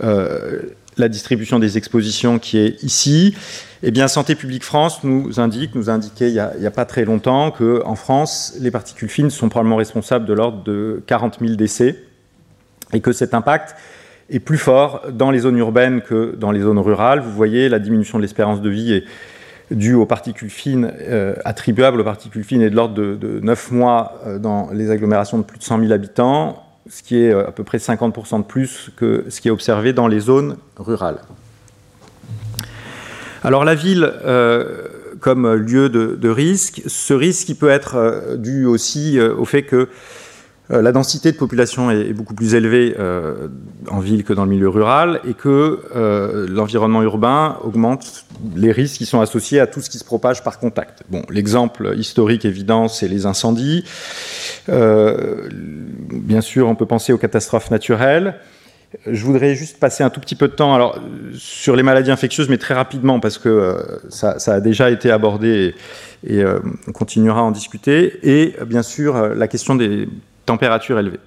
la 0.00 1.08
distribution 1.08 1.58
des 1.58 1.76
expositions 1.76 2.38
qui 2.38 2.58
est 2.58 2.84
ici. 2.84 3.34
Eh 3.86 3.90
bien, 3.90 4.08
Santé 4.08 4.34
publique 4.34 4.64
France 4.64 5.04
nous 5.04 5.40
indique, 5.40 5.74
nous 5.74 5.90
a 5.90 5.92
indiqué 5.92 6.28
il 6.28 6.32
n'y 6.32 6.66
a, 6.66 6.70
pas 6.70 6.86
très 6.86 7.04
longtemps 7.04 7.50
qu'en 7.50 7.94
France, 7.96 8.56
les 8.58 8.70
particules 8.70 9.10
fines 9.10 9.28
sont 9.28 9.50
probablement 9.50 9.76
responsables 9.76 10.24
de 10.24 10.32
l'ordre 10.32 10.64
de 10.64 11.02
40 11.06 11.40
000 11.40 11.54
décès 11.56 12.02
et 12.94 13.00
que 13.00 13.12
cet 13.12 13.34
impact 13.34 13.76
est 14.30 14.38
plus 14.38 14.56
fort 14.56 15.02
dans 15.12 15.30
les 15.30 15.40
zones 15.40 15.58
urbaines 15.58 16.00
que 16.00 16.34
dans 16.34 16.50
les 16.50 16.62
zones 16.62 16.78
rurales. 16.78 17.20
Vous 17.20 17.32
voyez, 17.32 17.68
la 17.68 17.78
diminution 17.78 18.16
de 18.16 18.22
l'espérance 18.22 18.62
de 18.62 18.70
vie 18.70 18.94
est 18.94 19.04
due 19.70 19.92
aux 19.92 20.06
particules 20.06 20.48
fines, 20.48 20.90
euh, 21.02 21.34
attribuable 21.44 22.00
aux 22.00 22.04
particules 22.04 22.44
fines, 22.44 22.62
est 22.62 22.70
de 22.70 22.76
l'ordre 22.76 22.94
de, 22.94 23.16
de, 23.16 23.40
9 23.40 23.70
mois 23.70 24.18
euh, 24.26 24.38
dans 24.38 24.70
les 24.72 24.90
agglomérations 24.90 25.36
de 25.36 25.42
plus 25.42 25.58
de 25.58 25.64
100 25.64 25.80
000 25.80 25.92
habitants, 25.92 26.64
ce 26.88 27.02
qui 27.02 27.18
est 27.18 27.30
euh, 27.30 27.46
à 27.46 27.52
peu 27.52 27.64
près 27.64 27.76
50% 27.76 28.38
de 28.38 28.44
plus 28.44 28.90
que 28.96 29.26
ce 29.28 29.42
qui 29.42 29.48
est 29.48 29.50
observé 29.50 29.92
dans 29.92 30.08
les 30.08 30.20
zones 30.20 30.56
rurales. 30.78 31.18
Alors 33.44 33.66
la 33.66 33.74
ville, 33.74 34.10
euh, 34.24 34.88
comme 35.20 35.52
lieu 35.52 35.90
de, 35.90 36.28
risque, 36.30 36.80
ce 36.86 37.12
risque 37.12 37.50
il 37.50 37.56
peut 37.56 37.68
être 37.68 37.96
euh, 37.96 38.36
dû 38.36 38.64
aussi 38.64 39.18
euh, 39.18 39.34
au 39.36 39.44
fait 39.44 39.62
que 39.62 39.88
la 40.70 40.92
densité 40.92 41.30
de 41.30 41.36
population 41.36 41.90
est, 41.90 42.14
beaucoup 42.14 42.32
plus 42.32 42.54
élevée 42.54 42.96
en 43.90 44.00
ville 44.00 44.24
que 44.24 44.32
dans 44.32 44.44
le 44.44 44.50
milieu 44.50 44.70
rural 44.70 45.20
et 45.28 45.34
que 45.34 45.80
l'environnement 46.48 47.02
urbain 47.02 47.58
augmente 47.62 48.24
les 48.56 48.72
risques 48.72 48.96
qui 48.96 49.04
sont 49.04 49.20
associés 49.20 49.60
à 49.60 49.66
tout 49.66 49.82
ce 49.82 49.90
qui 49.90 49.98
se 49.98 50.04
propage 50.04 50.42
par 50.42 50.58
contact. 50.58 51.02
Bon, 51.10 51.22
l'exemple 51.28 51.92
historique 51.98 52.46
évident, 52.46 52.88
c'est 52.88 53.08
les 53.08 53.26
incendies. 53.26 53.84
Bien 54.66 56.40
sûr, 56.40 56.66
on 56.66 56.74
peut 56.74 56.86
penser 56.86 57.12
aux 57.12 57.18
catastrophes 57.18 57.70
naturelles. 57.70 58.36
Je 59.06 59.24
voudrais 59.24 59.54
juste 59.54 59.78
passer 59.78 60.04
un 60.04 60.10
tout 60.10 60.20
petit 60.20 60.36
peu 60.36 60.48
de 60.48 60.54
temps 60.54 60.74
alors, 60.74 60.98
sur 61.34 61.76
les 61.76 61.82
maladies 61.82 62.10
infectieuses, 62.10 62.48
mais 62.48 62.58
très 62.58 62.74
rapidement, 62.74 63.20
parce 63.20 63.38
que 63.38 63.48
euh, 63.48 63.74
ça, 64.08 64.36
a 64.46 64.60
déjà 64.60 64.90
été 64.90 65.10
abordé 65.10 65.74
et, 66.26 66.42
euh, 66.42 66.60
on 66.86 66.92
continuera 66.92 67.40
à 67.40 67.42
en 67.42 67.50
discuter. 67.50 68.18
Et 68.22 68.54
bien 68.66 68.82
sûr, 68.82 69.34
la 69.34 69.48
question 69.48 69.74
des 69.74 70.08
température 70.46 70.98
élevée. 70.98 71.20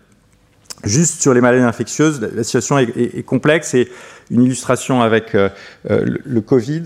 Juste 0.83 1.21
sur 1.21 1.33
les 1.33 1.41
maladies 1.41 1.63
infectieuses, 1.63 2.21
la 2.21 2.43
situation 2.43 2.77
est, 2.77 3.25
complexe 3.25 3.73
et 3.73 3.89
une 4.29 4.43
illustration 4.43 5.01
avec 5.01 5.33
euh, 5.33 5.49
le, 5.89 6.21
le, 6.23 6.41
Covid. 6.41 6.83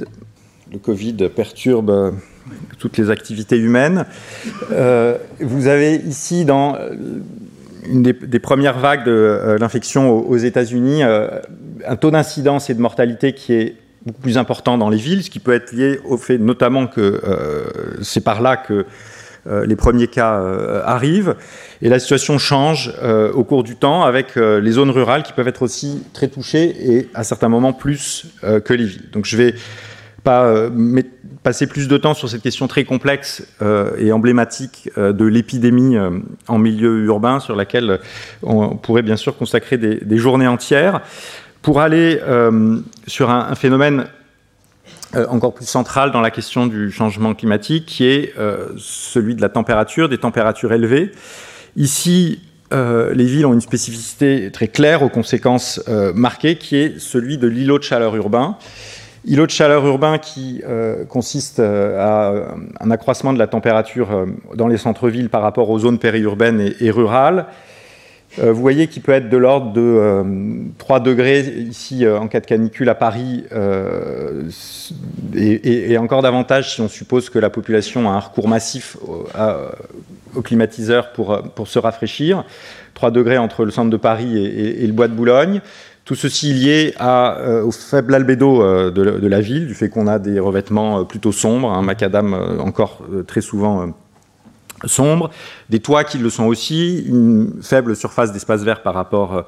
Le 0.72 0.78
Covid 0.78 1.30
perturbe 1.36 1.90
euh, 1.90 2.12
toutes 2.80 2.98
les 2.98 3.10
activités 3.10 3.58
humaines. 3.58 4.06
Euh, 4.72 5.18
vous 5.42 5.68
avez 5.68 5.96
ici 5.96 6.46
dans 6.46 6.78
une 7.88 8.04
des, 8.04 8.40
premières 8.40 8.80
vagues 8.80 9.06
de 9.06 9.12
euh, 9.12 9.58
l'infection 9.58 10.12
aux, 10.12 10.38
États-Unis 10.38 11.04
un 11.04 11.96
taux 11.96 12.12
d'incidence 12.12 12.70
et 12.70 12.74
de 12.74 12.82
mortalité 12.82 13.34
qui 13.34 13.54
est 13.54 13.76
beaucoup 14.06 14.22
plus 14.22 14.38
important 14.38 14.78
dans 14.78 14.90
les 14.90 14.98
villes, 14.98 15.24
ce 15.24 15.30
qui 15.30 15.40
peut 15.40 15.54
être 15.54 15.72
lié 15.72 16.00
au 16.06 16.18
fait 16.18 16.38
notamment 16.38 16.88
que 16.88 17.22
c'est 18.02 18.24
par 18.24 18.42
là 18.42 18.58
que 18.58 18.86
euh, 19.48 19.66
les 19.66 19.76
premiers 19.76 20.08
cas 20.08 20.40
euh, 20.40 20.82
arrivent. 20.86 21.36
Et 21.82 21.90
la 21.90 22.00
situation 22.00 22.38
change 22.38 22.94
euh, 23.02 23.32
au 23.32 23.44
cours 23.44 23.64
du 23.64 23.76
temps 23.76 24.04
avec 24.04 24.36
les 24.36 24.72
zones 24.72 24.92
rurales 24.92 25.24
qui 25.24 25.34
peuvent 25.34 25.48
être 25.48 25.64
aussi 25.64 26.04
très 26.14 26.28
touchées 26.28 26.96
et 26.96 27.10
à 27.14 27.24
certains 27.24 27.50
moments 27.50 27.74
plus 27.74 28.28
que 28.42 28.74
les 28.74 28.86
villes. 28.86 29.10
Donc 29.12 29.26
je 29.26 29.38
vais 29.38 29.56
pas 30.24 30.70
passer 31.44 31.66
plus 31.68 31.88
de 31.88 31.98
temps 31.98 32.14
sur 32.14 32.30
cette 32.30 32.44
question 32.44 32.68
très 32.68 32.84
complexe 32.84 33.44
euh, 33.62 33.96
et 33.98 34.12
emblématique 34.12 34.90
euh, 34.98 35.12
de 35.12 35.26
l'épidémie 35.26 35.98
euh, 35.98 36.12
en 36.48 36.60
milieu 36.60 37.06
urbain, 37.06 37.40
sur 37.40 37.56
laquelle 37.56 38.00
on 38.44 38.76
pourrait 38.76 39.02
bien 39.02 39.16
sûr 39.16 39.36
consacrer 39.38 39.78
des, 39.78 40.18
journées 40.18 40.48
entières, 40.48 41.02
pour 41.62 41.80
aller 41.80 42.20
sur 43.06 43.30
un, 43.30 43.54
phénomène 43.54 44.08
encore 45.30 45.54
plus 45.54 45.68
central 45.68 46.12
dans 46.12 46.22
la 46.22 46.32
question 46.32 46.66
du 46.66 46.92
changement 46.92 47.36
climatique, 47.36 47.86
qui 47.86 48.06
est 48.06 48.34
celui 48.78 49.36
de 49.36 49.42
la 49.42 49.50
température, 49.50 50.10
des 50.10 50.18
températures 50.18 50.74
élevées. 50.74 51.12
Ici, 51.76 52.42
les 52.72 53.26
villes 53.26 53.46
ont 53.46 53.54
une 53.54 53.62
spécificité 53.62 54.50
très 54.52 54.70
claire 54.70 55.04
aux 55.04 55.10
conséquences 55.10 55.82
marquées, 56.16 56.58
qui 56.58 56.78
est 56.78 57.00
celui 57.00 57.38
de 57.38 57.48
l'îlot 57.48 57.78
de 57.78 57.84
chaleur 57.84 58.16
urbain. 58.16 58.58
Îlot 59.26 59.46
de 59.46 59.52
chaleur 59.52 59.86
urbain 59.86 60.18
qui 60.18 60.64
euh, 60.68 61.06
consiste 61.06 61.60
à 61.60 62.34
un 62.80 62.92
accroissement 62.92 63.34
de 63.34 63.40
la 63.40 63.48
température 63.48 64.26
dans 64.56 64.68
les 64.68 64.78
centres-villes 64.78 65.30
par 65.30 65.42
rapport 65.42 65.70
aux 65.70 65.80
zones 65.80 66.00
périurbaines 66.00 66.74
et, 66.80 66.92
rurales. 66.92 67.46
Euh, 68.40 68.54
vous 68.54 68.62
voyez 68.62 68.88
qu'il 68.88 69.02
peut 69.02 69.12
être 69.12 69.30
de 69.30 69.36
l'ordre 69.36 69.74
de 69.74 69.82
euh, 69.82 70.24
3 70.78 71.02
degrés 71.02 71.42
ici 71.42 72.06
euh, 72.06 72.18
en 72.18 72.30
cas 72.30 72.40
de 72.40 72.46
canicule 72.46 72.88
à 72.88 72.96
Paris 72.96 73.44
euh, 73.52 74.44
et, 75.36 75.98
encore 75.98 76.22
davantage 76.22 76.74
si 76.74 76.82
on 76.82 76.88
suppose 76.88 77.30
que 77.30 77.40
la 77.40 77.50
population 77.50 78.10
a 78.10 78.14
un 78.14 78.20
recours 78.20 78.48
massif 78.48 78.96
au, 79.06 79.28
à, 79.36 79.72
climatiseur 80.44 81.12
pour, 81.12 81.68
se 81.68 81.78
rafraîchir. 81.78 82.46
3 82.94 83.12
degrés 83.12 83.38
entre 83.38 83.66
le 83.66 83.72
centre 83.72 83.90
de 83.90 83.98
Paris 83.98 84.38
et 84.38 84.88
le 84.88 84.94
bois 84.94 85.10
de 85.10 85.14
Boulogne. 85.14 85.62
Tout 86.12 86.16
ceci 86.16 86.52
lié 86.52 86.94
euh, 87.00 87.64
au 87.64 87.72
faible 87.72 88.14
albédo 88.14 88.62
euh, 88.62 88.92
de, 88.92 89.28
la 89.30 89.40
ville, 89.40 89.66
du 89.66 89.74
fait 89.74 89.88
qu'on 89.88 90.08
a 90.08 90.20
des 90.20 90.42
revêtements 90.42 91.06
plutôt 91.06 91.32
sombres, 91.32 91.72
un 91.72 91.82
macadam 91.84 92.34
encore 92.60 93.02
très 93.28 93.40
souvent 93.40 93.94
sombres, 94.84 95.30
des 95.70 95.80
toits 95.80 96.04
qui 96.04 96.18
le 96.18 96.30
sont 96.30 96.48
aussi, 96.48 97.00
une 97.08 97.62
faible 97.62 97.96
surface 97.96 98.34
d'espace 98.34 98.64
vert 98.64 98.84
par 98.84 98.94
rapport 98.94 99.46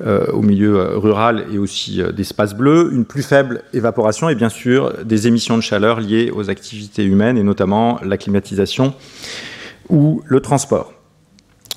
euh, 0.00 0.26
au 0.32 0.42
milieu 0.42 0.76
euh, 0.76 0.98
rural 0.98 1.46
et 1.52 1.58
aussi 1.58 2.00
euh, 2.02 2.12
d'espace 2.12 2.54
bleu, 2.54 2.90
une 2.92 3.04
plus 3.04 3.22
faible 3.22 3.62
évaporation 3.72 4.28
et 4.28 4.34
bien 4.34 4.48
sûr 4.48 5.04
des 5.04 5.26
émissions 5.26 5.56
de 5.56 5.62
chaleur 5.62 6.00
liées 6.00 6.30
aux 6.34 6.50
activités 6.50 7.04
humaines 7.04 7.38
et 7.38 7.42
notamment 7.42 7.98
la 8.04 8.16
climatisation 8.16 8.94
ou 9.88 10.22
le 10.26 10.40
transport. 10.40 10.92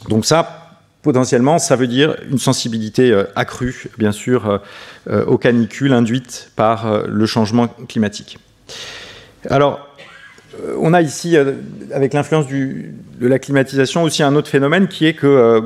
Donc 0.10 0.26
ça, 0.26 0.67
potentiellement, 1.02 1.60
ça 1.60 1.76
veut 1.76 1.88
dire 1.88 2.16
une 2.30 2.40
sensibilité 2.40 3.12
euh, 3.12 3.26
accrue, 3.36 3.88
bien 3.98 4.12
sûr, 4.12 4.62
euh, 5.10 5.26
aux 5.26 5.38
canicules 5.38 5.94
induites 5.94 6.52
par 6.56 6.88
euh, 6.88 7.04
le 7.08 7.26
changement 7.26 7.68
climatique. 7.88 8.40
Alors, 9.50 9.88
Euh, 10.64 10.76
on 10.80 10.94
a 10.94 11.02
ici, 11.02 11.38
euh, 11.38 11.54
avec 11.94 12.14
l'influence 12.14 12.48
de 12.48 13.28
la 13.28 13.40
climatisation, 13.40 14.04
aussi 14.04 14.24
un 14.24 14.36
autre 14.36 14.50
phénomène 14.50 14.88
qui 14.88 15.06
est 15.06 15.14
que 15.14 15.28
euh, 15.28 15.62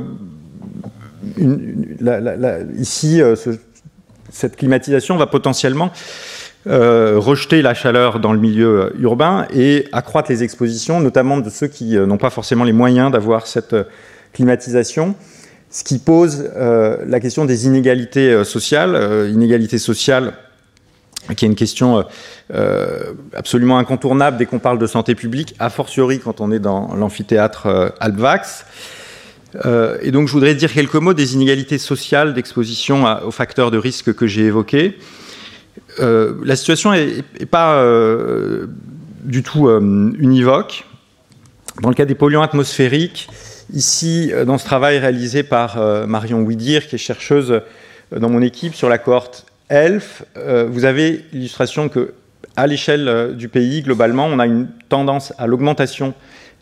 ici, 2.77 3.21
ce, 3.35 3.51
cette 4.31 4.55
climatisation 4.55 5.17
va 5.17 5.27
potentiellement 5.27 5.91
rejeter 6.65 7.61
la 7.61 7.73
chaleur 7.73 8.19
dans 8.19 8.33
le 8.33 8.39
milieu 8.39 8.93
urbain 9.00 9.47
et 9.53 9.88
accroître 9.91 10.31
les 10.31 10.43
expositions, 10.43 11.00
notamment 11.00 11.39
de 11.39 11.50
ceux 11.50 11.67
qui 11.67 11.95
n'ont 11.95 12.17
pas 12.17 12.29
forcément 12.29 12.63
les 12.63 12.73
moyens 12.73 13.11
d'avoir 13.11 13.47
cette 13.47 13.75
climatisation 14.33 15.15
ce 15.69 15.85
qui 15.85 16.00
pose 16.00 16.51
la 16.53 17.19
question 17.21 17.45
des 17.45 17.65
inégalités 17.65 18.43
sociales, 18.43 19.29
inégalités 19.31 19.77
sociales 19.77 20.33
qui 21.38 21.45
est 21.45 21.47
une 21.47 21.55
question 21.55 22.03
absolument 23.33 23.77
incontournable 23.77 24.35
dès 24.35 24.45
qu'on 24.45 24.59
parle 24.59 24.79
de 24.79 24.85
santé 24.85 25.15
publique, 25.15 25.55
a 25.59 25.69
fortiori 25.69 26.19
quand 26.19 26.41
on 26.41 26.51
est 26.51 26.59
dans 26.59 26.93
l'amphithéâtre 26.93 27.93
Alpvax. 28.01 28.65
Euh, 29.65 29.97
et 30.01 30.11
donc 30.11 30.27
je 30.27 30.33
voudrais 30.33 30.55
dire 30.55 30.71
quelques 30.71 30.95
mots 30.95 31.13
des 31.13 31.33
inégalités 31.33 31.77
sociales 31.77 32.33
d'exposition 32.33 33.05
aux 33.25 33.31
facteurs 33.31 33.71
de 33.71 33.77
risque 33.77 34.13
que 34.13 34.27
j'ai 34.27 34.45
évoqués. 34.45 34.97
Euh, 36.00 36.35
la 36.43 36.55
situation 36.55 36.91
n'est 36.91 37.45
pas 37.50 37.75
euh, 37.75 38.67
du 39.23 39.43
tout 39.43 39.69
univoque. 39.69 40.85
Dans 41.81 41.89
le 41.89 41.95
cas 41.95 42.05
des 42.05 42.15
polluants 42.15 42.41
atmosphériques, 42.41 43.29
ici, 43.73 44.31
dans 44.45 44.57
ce 44.57 44.65
travail 44.65 44.97
réalisé 44.99 45.43
par 45.43 45.77
Marion 46.07 46.41
Ouidir, 46.41 46.87
qui 46.87 46.95
est 46.95 46.99
chercheuse 46.99 47.61
dans 48.15 48.29
mon 48.29 48.41
équipe 48.41 48.75
sur 48.75 48.89
la 48.89 48.97
cohorte 48.97 49.45
ELF, 49.69 50.23
vous 50.67 50.85
avez 50.85 51.25
l'illustration 51.33 51.89
que, 51.89 52.13
à 52.55 52.67
l'échelle 52.67 53.35
du 53.35 53.47
pays, 53.49 53.81
globalement, 53.81 54.25
on 54.25 54.39
a 54.39 54.45
une 54.45 54.67
tendance 54.89 55.33
à 55.37 55.47
l'augmentation 55.47 56.13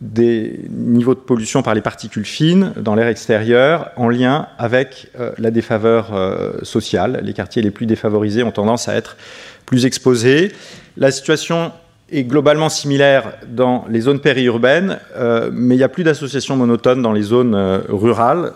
des 0.01 0.61
niveaux 0.69 1.13
de 1.13 1.19
pollution 1.19 1.61
par 1.61 1.73
les 1.73 1.81
particules 1.81 2.25
fines 2.25 2.73
dans 2.77 2.95
l'air 2.95 3.07
extérieur 3.07 3.91
en 3.97 4.07
lien 4.07 4.47
avec 4.57 5.07
euh, 5.19 5.31
la 5.37 5.51
défaveur 5.51 6.13
euh, 6.13 6.53
sociale. 6.63 7.19
Les 7.23 7.33
quartiers 7.33 7.61
les 7.61 7.71
plus 7.71 7.85
défavorisés 7.85 8.43
ont 8.43 8.51
tendance 8.51 8.87
à 8.87 8.95
être 8.95 9.17
plus 9.65 9.85
exposés. 9.85 10.53
La 10.95 11.11
situation 11.11 11.73
est 12.11 12.23
globalement 12.23 12.69
similaire 12.69 13.33
dans 13.47 13.85
les 13.89 14.01
zones 14.01 14.19
périurbaines, 14.19 14.99
euh, 15.15 15.49
mais 15.53 15.75
il 15.75 15.77
n'y 15.77 15.83
a 15.83 15.89
plus 15.89 16.03
d'associations 16.03 16.55
monotones 16.55 17.01
dans 17.01 17.13
les 17.13 17.21
zones 17.21 17.55
rurales. 17.89 18.53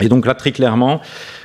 Et 0.00 0.08
donc 0.08 0.26
là, 0.26 0.34
très 0.34 0.52
clairement, 0.52 1.00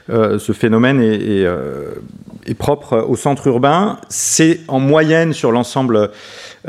ce 0.10 0.52
phénomène 0.54 1.02
est, 1.02 2.54
propre 2.54 3.04
au 3.08 3.16
centre 3.16 3.48
urbain. 3.48 3.98
C'est 4.10 4.60
en 4.68 4.80
moyenne 4.80 5.34
sur 5.34 5.52
l'ensemble 5.52 6.12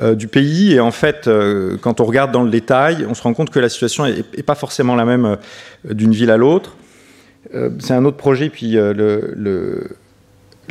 euh, 0.02 0.16
du 0.16 0.26
pays. 0.26 0.72
Et 0.72 0.80
en 0.80 0.90
fait, 0.90 1.28
euh, 1.28 1.76
quand 1.80 2.00
on 2.00 2.04
regarde 2.04 2.32
dans 2.32 2.42
le 2.42 2.50
détail, 2.50 3.06
on 3.08 3.14
se 3.14 3.22
rend 3.22 3.32
compte 3.32 3.50
que 3.50 3.60
la 3.60 3.68
situation 3.68 4.04
n'est 4.04 4.42
pas 4.42 4.56
forcément 4.56 4.96
la 4.96 5.04
même 5.04 5.24
euh, 5.24 5.36
d'une 5.94 6.10
ville 6.10 6.32
à 6.32 6.36
l'autre. 6.36 6.74
C'est 7.78 7.92
un 7.92 8.04
autre 8.04 8.16
projet, 8.16 8.48
puis 8.48 8.76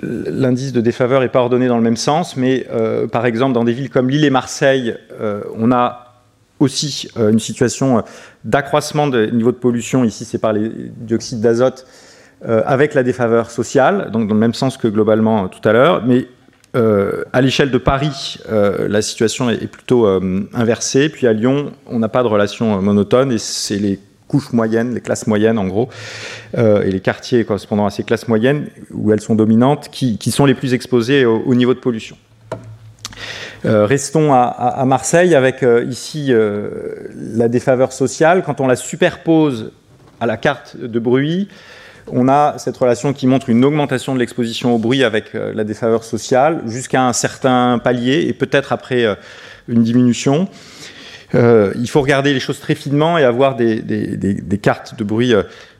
l'indice 0.01 0.73
de 0.73 0.81
défaveur 0.81 1.21
n'est 1.21 1.29
pas 1.29 1.39
ordonné 1.39 1.67
dans 1.67 1.77
le 1.77 1.83
même 1.83 1.97
sens, 1.97 2.35
mais 2.37 2.67
par 3.11 3.25
exemple, 3.25 3.53
dans 3.53 3.63
des 3.63 3.73
villes 3.73 3.89
comme 3.89 4.09
Lille 4.09 4.25
et 4.25 4.29
Marseille, 4.29 4.95
on 5.55 5.71
a 5.71 6.13
aussi 6.59 7.09
une 7.15 7.39
situation 7.39 8.03
d'accroissement 8.43 9.07
des 9.07 9.31
niveaux 9.31 9.51
de 9.51 9.57
pollution. 9.57 10.03
Ici, 10.03 10.25
c'est 10.25 10.39
par 10.39 10.53
les 10.53 10.69
dioxydes 10.97 11.41
d'azote. 11.41 11.85
avec 12.45 12.93
la 12.93 13.03
défaveur 13.03 13.51
sociale, 13.51 14.09
donc 14.11 14.27
dans 14.27 14.33
le 14.33 14.39
même 14.39 14.53
sens 14.53 14.77
que 14.77 14.87
globalement 14.87 15.47
tout 15.47 15.67
à 15.67 15.73
l'heure, 15.73 16.03
mais 16.05 16.27
euh, 16.75 17.23
à 17.33 17.41
l'échelle 17.41 17.69
de 17.69 17.77
Paris, 17.77 18.37
euh, 18.51 18.87
la 18.87 19.03
situation 19.03 19.49
est, 19.49 19.67
plutôt 19.67 20.07
euh, 20.07 20.49
inversée. 20.53 21.09
Puis 21.09 21.27
à 21.27 21.33
Lyon, 21.33 21.71
on 21.85 21.99
n'a 21.99 22.09
pas 22.09 22.23
de 22.23 22.27
relation 22.27 22.81
monotone 22.81 23.31
et 23.31 23.37
c'est 23.37 23.77
les 23.77 23.99
couches 24.33 24.51
moyennes, 24.51 24.95
les 24.95 25.01
classes 25.01 25.27
moyennes 25.27 25.59
en 25.59 25.67
gros, 25.67 25.89
et 26.57 26.89
les 26.89 26.99
quartiers 26.99 27.45
correspondant 27.45 27.85
à 27.85 27.91
ces 27.91 28.03
classes 28.03 28.27
moyennes, 28.27 28.67
où 28.91 29.13
elles 29.13 29.21
sont 29.21 29.35
dominantes, 29.35 29.89
qui, 29.91 30.31
sont 30.31 30.45
les 30.45 30.55
plus 30.55 30.73
exposés 30.73 31.25
au, 31.25 31.53
niveau 31.53 31.75
de 31.75 31.79
pollution. 31.79 32.17
restons 33.63 34.33
à, 34.33 34.83
Marseille 34.87 35.35
avec 35.35 35.63
ici 35.87 36.31
la 37.15 37.47
défaveur 37.47 37.91
sociale. 37.91 38.41
Quand 38.43 38.59
on 38.59 38.67
la 38.67 38.75
superpose 38.75 39.71
à 40.19 40.25
la 40.25 40.37
carte 40.37 40.77
de 40.77 40.99
bruit, 40.99 41.47
on 42.11 42.27
a 42.27 42.55
cette 42.57 42.77
relation 42.77 43.13
qui 43.13 43.27
montre 43.27 43.49
une 43.49 43.63
augmentation 43.63 44.13
de 44.13 44.19
l'exposition 44.19 44.75
au 44.75 44.77
bruit 44.77 45.03
avec 45.03 45.35
euh, 45.35 45.53
la 45.53 45.63
défaveur 45.63 46.03
sociale 46.03 46.61
jusqu'à 46.65 47.05
un 47.05 47.13
certain 47.13 47.79
palier 47.79 48.25
et 48.27 48.33
peut-être 48.33 48.73
après 48.73 49.05
euh, 49.05 49.15
une 49.67 49.83
diminution. 49.83 50.47
Euh, 51.35 51.73
il 51.75 51.89
faut 51.89 52.01
regarder 52.01 52.33
les 52.33 52.39
choses 52.39 52.59
très 52.59 52.75
finement 52.75 53.17
et 53.17 53.23
avoir 53.23 53.55
des, 53.55 54.59
cartes 54.61 54.95
de 54.97 55.03
bruit 55.03 55.33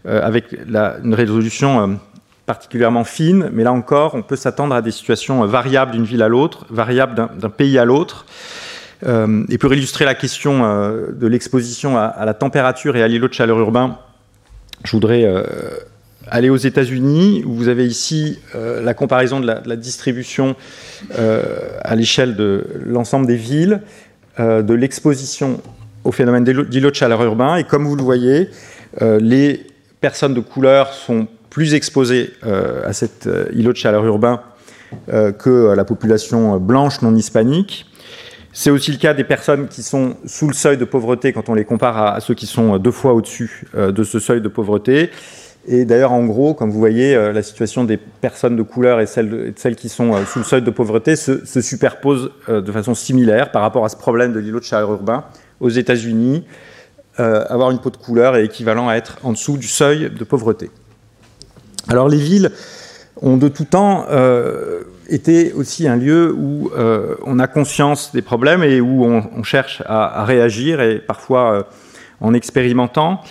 avec 0.06 0.46
une 0.54 1.14
résolution 1.14 2.00
particulièrement 2.46 3.04
fine, 3.04 3.50
mais 3.54 3.64
là 3.64 3.72
encore, 3.72 4.16
on 4.16 4.22
peut 4.22 4.36
s'attendre 4.36 4.76
à 4.76 4.82
des 4.82 4.92
situations 4.92 5.46
variables 5.46 5.92
d'une 5.92 6.04
ville 6.04 6.24
à 6.24 6.28
l'autre, 6.28 6.66
variables 6.70 7.30
d'un 7.38 7.50
pays 7.50 7.78
à 7.78 7.86
l'autre. 7.86 8.26
et 9.04 9.58
pour 9.58 9.74
illustrer 9.74 10.06
la 10.06 10.16
question 10.16 10.60
de 11.10 11.28
l'exposition 11.28 11.98
à, 11.98 12.26
la 12.26 12.34
température 12.34 12.96
et 12.96 13.04
à 13.04 13.08
l'îlot 13.08 13.28
de 13.28 13.34
chaleur 13.34 13.60
urbain, 13.60 13.98
je 14.84 14.92
voudrais 14.92 15.26
Allez 16.28 16.50
aux 16.50 16.58
États-Unis, 16.58 17.44
où 17.46 17.54
vous 17.54 17.68
avez 17.68 17.86
ici 17.86 18.40
euh, 18.56 18.82
la 18.82 18.94
comparaison 18.94 19.42
de 19.42 19.46
la, 19.46 19.76
distribution 19.76 20.56
euh, 21.20 21.44
à 21.82 21.96
l'échelle 21.96 22.36
de 22.38 22.66
l'ensemble 22.86 23.28
des 23.28 23.36
villes, 23.36 23.82
euh, 23.82 24.03
de 24.38 24.74
l'exposition 24.74 25.62
au 26.04 26.12
phénomène 26.12 26.44
d'îlot 26.44 26.90
de 26.90 26.96
chaleur 26.96 27.24
urbain. 27.24 27.56
Et 27.58 27.64
comme 27.64 27.86
vous 27.86 27.96
le 27.96 28.04
voyez, 28.04 28.50
les 29.02 29.66
personnes 30.02 30.34
de 30.34 30.40
couleur 30.40 30.94
sont 30.94 31.28
plus 31.50 31.74
exposées 31.74 32.34
à 32.44 32.94
cet 32.94 33.30
îlot 33.54 33.72
de 33.72 33.78
chaleur 33.78 34.06
urbain 34.06 34.42
que 35.08 35.74
la 35.76 35.86
population 35.86 36.58
blanche 36.58 37.02
non 37.02 37.16
hispanique. 37.16 37.86
C'est 38.52 38.70
aussi 38.70 38.92
le 38.92 38.98
cas 38.98 39.14
des 39.14 39.24
personnes 39.24 39.68
qui 39.68 39.82
sont 39.82 40.16
sous 40.26 40.48
le 40.48 40.54
seuil 40.54 40.78
de 40.78 40.86
pauvreté 40.86 41.34
quand 41.34 41.50
on 41.50 41.54
les 41.54 41.66
compare 41.66 41.98
à 41.98 42.20
ceux 42.20 42.34
qui 42.34 42.46
sont 42.46 42.78
deux 42.78 42.92
fois 42.92 43.14
au-dessus 43.14 43.66
de 43.76 44.04
ce 44.04 44.20
seuil 44.20 44.42
de 44.42 44.48
pauvreté. 44.48 45.10
Et 45.66 45.86
d'ailleurs, 45.86 46.12
en 46.12 46.26
gros, 46.26 46.54
comme 46.54 46.70
vous 46.72 46.80
voyez, 46.80 47.16
euh, 47.16 47.32
la 47.32 47.42
situation 47.42 47.86
des 47.86 47.98
personnes 47.98 48.58
de 48.58 48.64
couleur 48.64 49.00
et 49.00 49.06
de, 49.06 49.54
celles 49.56 49.76
qui 49.76 49.88
sont 49.88 50.14
euh, 50.14 50.26
sous 50.26 50.40
le 50.40 50.46
seuil 50.46 50.62
de 50.62 50.72
pauvreté 50.72 51.16
se, 51.16 51.46
se 51.46 51.62
superposent 51.62 52.32
euh, 52.50 52.62
de 52.62 52.72
façon 52.72 52.94
similaire 52.94 53.52
par 53.52 53.62
rapport 53.62 53.86
à 53.86 53.90
ce 53.90 53.96
problème 53.96 54.34
de 54.34 54.40
l'îlot 54.40 54.60
de 54.60 54.66
chaleur 54.66 54.92
urbain. 54.92 55.24
Aux 55.60 55.70
États-Unis, 55.70 56.44
avoir 57.16 57.70
une 57.70 57.80
peau 57.80 57.92
de 57.92 57.96
couleur 57.96 58.36
est 58.36 58.44
équivalent 58.44 58.90
à 58.90 58.96
être 58.96 59.18
en 59.24 59.32
dessous 59.32 59.56
du 59.56 59.68
seuil 59.68 60.10
de 60.10 60.24
pauvreté. 60.24 60.72
Alors, 61.88 62.10
les 62.10 62.18
villes 62.18 62.52
ont 63.22 63.38
de 63.38 63.48
tout 63.48 63.66
temps 63.66 64.08
été 65.08 65.54
aussi 65.54 65.88
un 65.88 65.96
lieu 65.96 66.34
où 66.34 66.72
on 67.26 67.40
a 67.40 67.48
conscience 67.48 68.12
des 68.14 68.24
problèmes 68.24 68.64
et 68.64 68.82
où 68.82 69.06
on, 69.06 69.44
cherche 69.44 69.84
à, 69.86 70.26
réagir, 70.26 70.82
et 70.82 70.98
parfois 70.98 71.68
en 72.20 72.34
expérimentant 72.34 73.22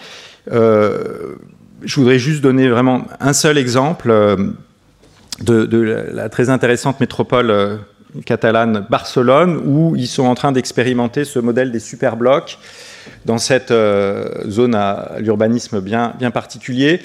je 1.85 1.97
voudrais 1.97 2.19
juste 2.19 2.43
donner 2.43 2.69
vraiment 2.69 3.05
un 3.21 3.33
seul 3.33 3.59
exemple 3.59 4.11
euh, 4.11 4.37
de, 5.41 5.81
la 6.13 6.29
très 6.29 6.51
intéressante 6.51 7.01
métropole 7.01 7.51
euh, 7.51 7.77
catalane 8.25 8.87
Barcelone, 8.91 9.61
où 9.65 9.97
ils 9.97 10.07
sont 10.07 10.25
en 10.25 10.35
train 10.35 10.53
d'expérimenter 10.53 11.25
ce 11.25 11.39
modèle 11.39 11.73
des 11.73 11.81
superblocs 11.81 12.59
dans 13.25 13.39
cette 13.39 13.71
euh, 13.71 14.49
zone 14.49 14.75
à 14.75 15.13
l'urbanisme 15.19 15.81
bien, 15.81 16.15
bien 16.19 16.31
particulier, 16.31 17.01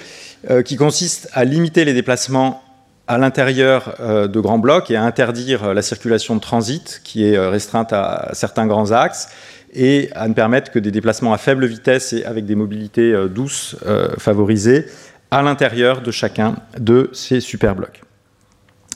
qui 0.63 0.75
consiste 0.77 1.29
à 1.33 1.43
limiter 1.43 1.83
les 1.83 1.93
déplacements 1.93 2.63
à 3.07 3.17
l'intérieur 3.17 3.95
de 3.99 4.39
grands 4.39 4.59
blocs 4.59 4.91
et 4.91 4.95
à 4.95 5.03
interdire 5.03 5.73
la 5.73 5.81
circulation 5.81 6.35
de 6.35 6.39
transit, 6.39 7.01
qui 7.03 7.25
est 7.25 7.37
restreinte 7.39 7.91
à 7.91 8.29
certains 8.33 8.67
grands 8.67 8.91
axes, 8.91 9.29
et 9.73 10.09
à 10.15 10.27
ne 10.27 10.33
permettre 10.33 10.71
que 10.71 10.79
des 10.79 10.91
déplacements 10.91 11.33
à 11.33 11.37
faible 11.37 11.65
vitesse 11.65 12.13
et 12.13 12.25
avec 12.25 12.45
des 12.45 12.55
mobilités 12.55 13.13
euh, 13.13 13.27
douces 13.27 13.75
euh, 13.85 14.09
favorisées 14.17 14.85
à 15.31 15.41
l'intérieur 15.41 16.01
de 16.01 16.11
chacun 16.11 16.55
de 16.79 17.09
ces 17.13 17.41
superblocs. 17.41 18.01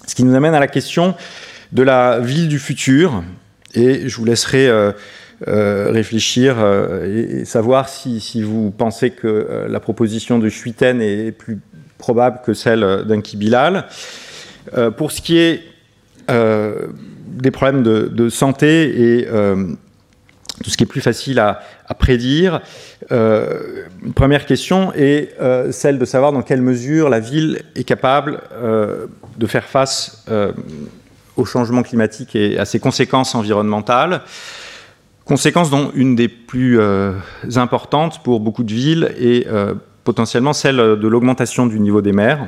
Ce 0.07 0.15
qui 0.15 0.23
nous 0.23 0.36
amène 0.36 0.55
à 0.55 0.60
la 0.60 0.67
question 0.67 1.15
de 1.71 1.84
la 1.84 2.19
ville 2.19 2.47
du 2.47 2.57
futur, 2.57 3.23
et 3.73 4.07
je 4.07 4.15
vous 4.15 4.25
laisserai 4.25 4.67
euh, 4.67 4.91
réfléchir 5.91 6.57
et, 7.05 7.45
savoir 7.45 7.89
si, 7.89 8.41
vous 8.41 8.71
pensez 8.71 9.12
que 9.12 9.67
la 9.69 9.79
proposition 9.79 10.39
de 10.39 10.49
Schuiten 10.49 11.01
est 11.01 11.31
plus 11.31 11.60
probable 11.97 12.39
que 12.45 12.53
celle 12.53 13.05
d'un 13.05 13.21
Kibilal. 13.21 13.86
pour 14.97 15.12
ce 15.12 15.21
qui 15.21 15.38
est 15.38 15.63
des 16.27 17.51
problèmes 17.51 17.84
de 17.84 18.29
santé 18.29 19.19
et 19.19 19.27
tout 20.62 20.69
ce 20.69 20.78
qui 20.78 20.84
est 20.84 20.88
plus 20.88 21.02
facile 21.02 21.39
à, 21.39 21.62
prédire. 22.00 22.62
Euh, 23.12 23.86
une 24.04 24.13
première 24.13 24.45
question 24.45 24.93
est 24.93 25.36
euh, 25.41 25.71
celle 25.71 26.00
de 26.00 26.06
savoir 26.06 26.32
dans 26.32 26.41
quelle 26.41 26.62
mesure 26.62 27.10
la 27.10 27.19
ville 27.19 27.63
est 27.76 27.84
capable 27.84 28.39
euh, 28.54 29.08
de 29.38 29.45
faire 29.45 29.65
face 29.65 30.26
au 31.36 31.45
changement 31.45 31.84
climatique 31.84 32.36
et 32.36 32.58
à 32.58 32.65
ses 32.65 32.80
conséquences 32.80 33.36
environnementales. 33.36 34.21
Conséquences 35.26 35.69
dont 35.69 35.91
une 35.95 36.15
des 36.15 36.28
plus 36.28 36.80
importantes 37.56 38.24
pour 38.24 38.39
beaucoup 38.39 38.63
de 38.63 38.74
villes 38.74 39.13
est 39.19 39.47
potentiellement 40.04 40.54
celle 40.54 40.78
de 40.78 41.08
l'augmentation 41.08 41.67
du 41.67 41.80
niveau 41.80 42.02
des 42.02 42.12
mers. 42.12 42.47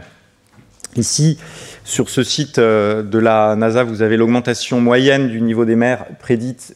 Ici, 0.96 1.38
sur 1.84 2.10
ce 2.10 2.24
site 2.24 2.60
de 2.60 3.18
la 3.18 3.56
NASA, 3.56 3.84
vous 3.84 4.02
avez 4.02 4.18
l'augmentation 4.18 4.80
moyenne 4.80 5.28
du 5.30 5.42
niveau 5.42 5.66
des 5.66 5.76
mers 5.76 6.06
prédite 6.20 6.76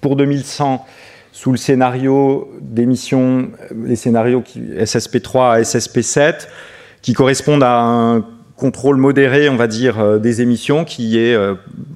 pour 0.00 0.16
2100 0.16 0.86
sous 1.32 1.50
le 1.50 1.56
scénario 1.56 2.50
d'émission, 2.60 3.50
les 3.84 3.96
scénarios 3.96 4.44
SSP3 4.56 5.52
à 5.52 5.60
SSP7, 5.62 6.46
qui 7.02 7.12
correspondent 7.12 7.62
à 7.62 7.80
un 7.80 8.24
contrôle 8.56 8.96
modéré, 8.96 9.48
on 9.48 9.56
va 9.56 9.66
dire, 9.66 10.20
des 10.20 10.42
émissions, 10.42 10.84
qui 10.84 11.18
est 11.18 11.36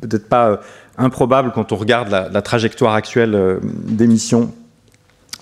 peut-être 0.00 0.28
pas 0.28 0.60
improbable 0.98 1.52
quand 1.54 1.72
on 1.72 1.76
regarde 1.76 2.10
la, 2.10 2.42
trajectoire 2.42 2.94
actuelle 2.94 3.34
euh, 3.34 3.58
d'émissions 3.62 4.52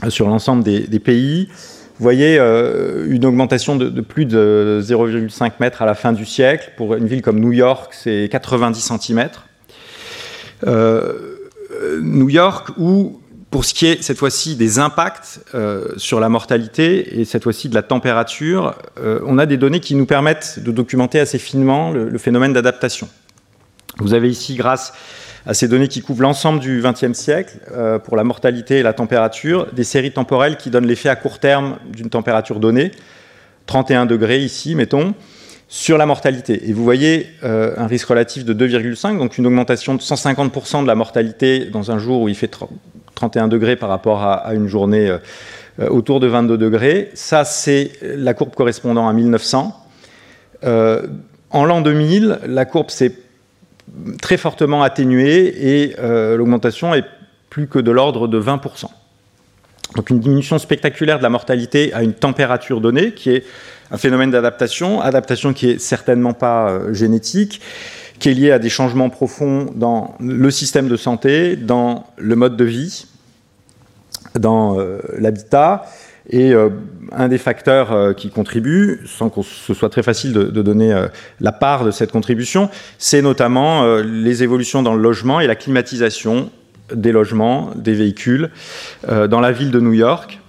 euh, 0.04 0.10
sur 0.10 0.28
l'ensemble 0.28 0.62
des, 0.62 1.00
pays. 1.00 1.48
Vous 1.98 2.02
voyez 2.02 2.38
euh, 2.38 3.06
une 3.08 3.24
augmentation 3.24 3.76
de, 3.76 4.00
plus 4.00 4.24
de 4.24 4.80
0,5 4.82 5.52
mètres 5.60 5.82
à 5.82 5.86
la 5.86 5.94
fin 5.94 6.12
du 6.12 6.24
siècle. 6.24 6.72
Pour 6.76 6.94
une 6.94 7.06
ville 7.06 7.22
comme 7.22 7.38
New 7.38 7.52
York, 7.52 7.92
c'est 7.94 8.28
90 8.30 8.92
cm. 8.98 9.28
New 12.00 12.28
York, 12.28 12.68
où, 12.78 13.20
pour 13.50 13.64
ce 13.64 13.74
qui 13.74 13.86
est 13.86 14.02
cette 14.02 14.18
fois-ci 14.18 14.56
des 14.56 14.78
impacts 14.78 15.40
sur 15.96 16.20
la 16.20 16.28
mortalité 16.28 17.20
et 17.20 17.24
cette 17.24 17.42
fois-ci 17.42 17.68
de 17.68 17.74
la 17.74 17.82
température, 17.82 18.74
on 19.02 19.38
a 19.38 19.46
des 19.46 19.56
données 19.56 19.80
qui 19.80 19.94
nous 19.94 20.06
permettent 20.06 20.60
de 20.60 20.70
documenter 20.70 21.18
assez 21.18 21.38
finement 21.38 21.90
le, 21.90 22.08
le 22.08 22.18
phénomène 22.18 22.52
d'adaptation. 22.52 23.08
Vous 23.98 24.14
avez 24.14 24.30
ici, 24.30 24.54
grâce 24.54 24.92
à 25.46 25.54
ces 25.54 25.68
données 25.68 25.88
qui 25.88 26.00
couvrent 26.02 26.22
l'ensemble 26.22 26.60
du 26.60 26.82
XXe 26.82 27.18
siècle 27.18 27.58
euh, 27.72 27.98
pour 27.98 28.16
la 28.16 28.24
mortalité 28.24 28.78
et 28.78 28.82
la 28.82 28.92
température, 28.92 29.66
des 29.72 29.84
séries 29.84 30.12
temporelles 30.12 30.56
qui 30.56 30.70
donnent 30.70 30.86
l'effet 30.86 31.08
à 31.08 31.16
court 31.16 31.38
terme 31.38 31.78
d'une 31.86 32.10
température 32.10 32.60
donnée, 32.60 32.92
31 33.66 34.06
degrés 34.06 34.40
ici, 34.40 34.74
mettons, 34.74 35.14
sur 35.68 35.98
la 35.98 36.06
mortalité. 36.06 36.68
Et 36.68 36.72
vous 36.72 36.84
voyez 36.84 37.28
euh, 37.42 37.74
un 37.76 37.86
risque 37.86 38.08
relatif 38.08 38.44
de 38.44 38.54
2,5, 38.54 39.18
donc 39.18 39.38
une 39.38 39.46
augmentation 39.46 39.94
de 39.94 40.00
150% 40.00 40.82
de 40.82 40.86
la 40.86 40.94
mortalité 40.94 41.64
dans 41.64 41.90
un 41.90 41.98
jour 41.98 42.22
où 42.22 42.28
il 42.28 42.36
fait 42.36 42.50
31 43.14 43.48
degrés 43.48 43.76
par 43.76 43.88
rapport 43.88 44.22
à, 44.22 44.54
une 44.54 44.68
journée 44.68 45.08
euh, 45.08 45.88
autour 45.88 46.20
de 46.20 46.26
22 46.28 46.56
degrés. 46.56 47.10
Ça, 47.14 47.44
c'est 47.44 47.92
la 48.02 48.34
courbe 48.34 48.54
correspondant 48.54 49.08
à 49.08 49.12
1900. 49.12 49.76
en 50.64 51.64
l'an 51.64 51.80
2000, 51.80 52.40
la 52.46 52.64
courbe 52.64 52.90
s'est 52.90 53.21
très 54.20 54.36
fortement 54.36 54.82
atténuée 54.82 55.46
et 55.46 55.96
euh, 55.98 56.36
l'augmentation 56.36 56.94
est 56.94 57.04
plus 57.50 57.66
que 57.66 57.78
de 57.78 57.90
l'ordre 57.90 58.28
de 58.28 58.40
20%. 58.40 58.86
Donc 59.96 60.10
une 60.10 60.20
diminution 60.20 60.58
spectaculaire 60.58 61.18
de 61.18 61.22
la 61.22 61.28
mortalité 61.28 61.92
à 61.92 62.02
une 62.02 62.14
température 62.14 62.80
donnée, 62.80 63.12
qui 63.12 63.30
est 63.30 63.44
un 63.90 63.98
phénomène 63.98 64.30
d'adaptation, 64.30 65.02
adaptation 65.02 65.52
qui 65.52 65.68
est 65.68 65.78
certainement 65.78 66.32
pas 66.32 66.70
euh, 66.70 66.94
génétique, 66.94 67.60
qui 68.18 68.30
est 68.30 68.34
liée 68.34 68.52
à 68.52 68.58
des 68.58 68.70
changements 68.70 69.10
profonds 69.10 69.70
dans 69.74 70.14
le 70.20 70.50
système 70.50 70.88
de 70.88 70.96
santé, 70.96 71.56
dans 71.56 72.06
le 72.16 72.36
mode 72.36 72.56
de 72.56 72.64
vie, 72.64 73.06
dans 74.38 74.78
euh, 74.78 75.00
l'habitat, 75.18 75.84
et 76.28 76.52
euh, 76.52 76.68
un 77.10 77.28
des 77.28 77.38
facteurs 77.38 77.92
euh, 77.92 78.12
qui 78.12 78.30
contribue, 78.30 79.00
sans 79.06 79.28
que 79.28 79.42
ce 79.42 79.74
soit 79.74 79.88
très 79.88 80.02
facile 80.02 80.32
de, 80.32 80.62
donner 80.62 80.92
euh, 80.92 81.08
la 81.40 81.52
part 81.52 81.84
de 81.84 81.90
cette 81.90 82.12
contribution, 82.12 82.70
c'est 82.98 83.22
notamment 83.22 83.96
les 83.96 84.42
évolutions 84.42 84.82
dans 84.82 84.94
le 84.94 85.02
logement 85.02 85.40
et 85.40 85.46
la 85.46 85.56
climatisation 85.56 86.50
des 86.94 87.12
logements, 87.12 87.70
des 87.74 87.94
véhicules 87.94 88.50
dans 89.08 89.40
la 89.40 89.52
ville 89.52 89.70
de 89.70 89.80
New 89.80 89.92
York. 89.92 90.40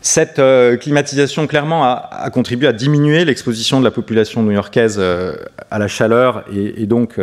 Cette 0.00 0.40
climatisation, 0.80 1.46
clairement, 1.46 1.84
a, 1.84 2.30
contribué 2.32 2.68
à 2.68 2.72
diminuer 2.72 3.24
l'exposition 3.24 3.80
de 3.80 3.84
la 3.84 3.90
population 3.90 4.42
new-yorkaise 4.42 5.00
à 5.70 5.78
la 5.78 5.88
chaleur 5.88 6.44
et, 6.54 6.86
donc 6.86 7.20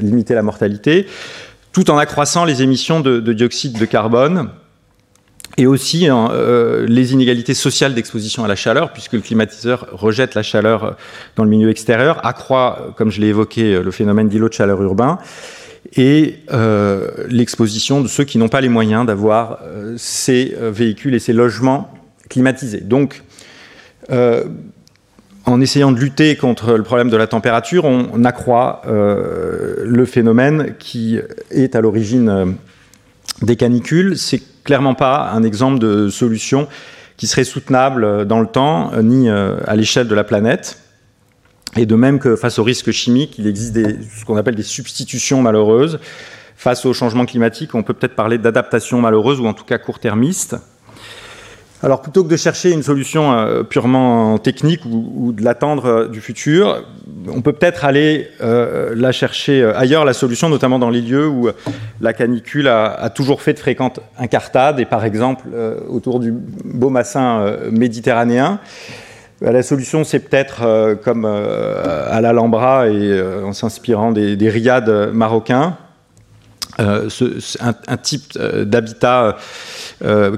limiter 0.00 0.34
la 0.34 0.42
mortalité, 0.42 1.06
tout 1.72 1.90
en 1.90 1.98
accroissant 1.98 2.44
les 2.44 2.62
émissions 2.62 3.00
de 3.00 3.32
dioxyde 3.32 3.78
de 3.78 3.84
carbone 3.84 4.50
et 5.58 5.66
aussi 5.66 6.06
hein, 6.06 6.28
euh, 6.32 6.86
les 6.86 7.12
inégalités 7.12 7.54
sociales 7.54 7.94
d'exposition 7.94 8.44
à 8.44 8.48
la 8.48 8.56
chaleur, 8.56 8.92
puisque 8.92 9.14
le 9.14 9.20
climatiseur 9.20 9.86
rejette 9.92 10.34
la 10.34 10.42
chaleur 10.42 10.84
euh, 10.84 10.90
dans 11.36 11.44
le 11.44 11.50
milieu 11.50 11.70
extérieur, 11.70 12.24
accroît, 12.26 12.78
euh, 12.80 12.90
comme 12.92 13.10
je 13.10 13.20
l'ai 13.20 13.28
évoqué, 13.28 13.80
le 13.82 13.90
phénomène 13.90 14.28
d'îlot 14.28 14.48
de 14.48 14.54
chaleur 14.54 14.82
urbain, 14.82 15.18
et 15.96 16.40
l'exposition 17.28 18.00
de 18.00 18.08
ceux 18.08 18.24
qui 18.24 18.38
n'ont 18.38 18.48
pas 18.48 18.60
les 18.60 18.68
moyens 18.68 19.06
d'avoir 19.06 19.60
ces 19.96 20.52
véhicules 20.60 21.14
et 21.14 21.20
ces 21.20 21.32
logements 21.32 21.94
climatisés. 22.28 22.80
Donc, 22.80 23.22
en 24.10 25.60
essayant 25.60 25.92
de 25.92 26.00
lutter 26.00 26.34
contre 26.34 26.72
le 26.72 26.82
problème 26.82 27.08
de 27.08 27.16
la 27.16 27.28
température, 27.28 27.84
on, 27.84 28.24
accroît 28.24 28.82
le 28.84 30.04
phénomène 30.06 30.74
qui 30.80 31.20
est 31.52 31.76
à 31.76 31.80
l'origine 31.80 32.56
des 33.42 33.54
canicules. 33.54 34.18
Clairement 34.66 34.94
pas 34.94 35.30
un 35.32 35.42
exemple 35.42 35.78
de 35.78 36.10
solution 36.10 36.68
qui 37.16 37.26
serait 37.26 37.44
soutenable 37.44 38.26
dans 38.26 38.40
le 38.40 38.46
temps, 38.46 38.92
euh, 38.92 39.00
ni 39.00 39.30
euh, 39.30 39.56
à 39.66 39.74
l'échelle 39.74 40.08
de 40.08 40.14
la 40.14 40.24
planète. 40.24 40.82
Et 41.76 41.86
de 41.86 41.94
même 41.94 42.18
que 42.18 42.36
face 42.36 42.58
aux 42.58 42.64
risques 42.64 42.90
chimiques, 42.90 43.38
il 43.38 43.46
existe 43.46 43.74
ce 43.74 44.24
qu'on 44.24 44.36
appelle 44.36 44.54
des 44.54 44.62
substitutions 44.62 45.40
malheureuses. 45.40 45.98
Face 46.56 46.84
au 46.86 46.92
changement 46.92 47.26
climatique, 47.26 47.74
on 47.74 47.82
peut 47.82 47.94
peut-être 47.94 48.14
parler 48.14 48.38
d'adaptation 48.38 49.00
malheureuse 49.00 49.40
ou 49.40 49.46
en 49.46 49.54
tout 49.54 49.64
cas 49.64 49.78
court-termiste. 49.78 50.56
Alors 51.82 52.00
plutôt 52.00 52.24
que 52.24 52.28
de 52.28 52.36
chercher 52.36 52.72
une 52.72 52.82
solution 52.82 53.32
euh, 53.32 53.62
purement 53.62 54.38
technique 54.38 54.80
ou, 54.86 55.32
de 55.32 55.44
l'attendre 55.44 55.84
euh, 55.86 56.08
du 56.08 56.22
futur, 56.22 56.82
on 57.28 57.42
peut 57.42 57.52
peut-être 57.52 57.84
aller 57.84 58.28
euh, 58.40 58.94
la 58.96 59.12
chercher 59.12 59.62
ailleurs, 59.74 60.06
la 60.06 60.14
solution, 60.14 60.48
notamment 60.48 60.78
dans 60.78 60.88
les 60.88 61.02
lieux 61.02 61.28
où 61.28 61.50
la 62.00 62.12
canicule 62.14 62.68
a, 62.68 63.10
toujours 63.10 63.42
fait 63.42 63.52
de 63.52 63.58
fréquentes 63.58 64.00
incartades, 64.18 64.80
et 64.80 64.86
par 64.86 65.04
exemple 65.04 65.48
autour 65.88 66.20
du 66.20 66.32
beau 66.32 66.90
bassin 66.90 67.56
méditerranéen. 67.70 68.60
La 69.40 69.62
solution, 69.62 70.04
c'est 70.04 70.20
peut-être 70.20 70.96
comme 71.02 71.24
à 71.24 72.20
l'Alhambra 72.20 72.88
et 72.88 73.22
en 73.44 73.52
s'inspirant 73.52 74.12
des, 74.12 74.36
des 74.36 74.48
riades 74.48 75.10
marocains, 75.12 75.76
un, 76.78 77.96
type 78.02 78.38
d'habitat 78.38 79.36
euh, 80.04 80.36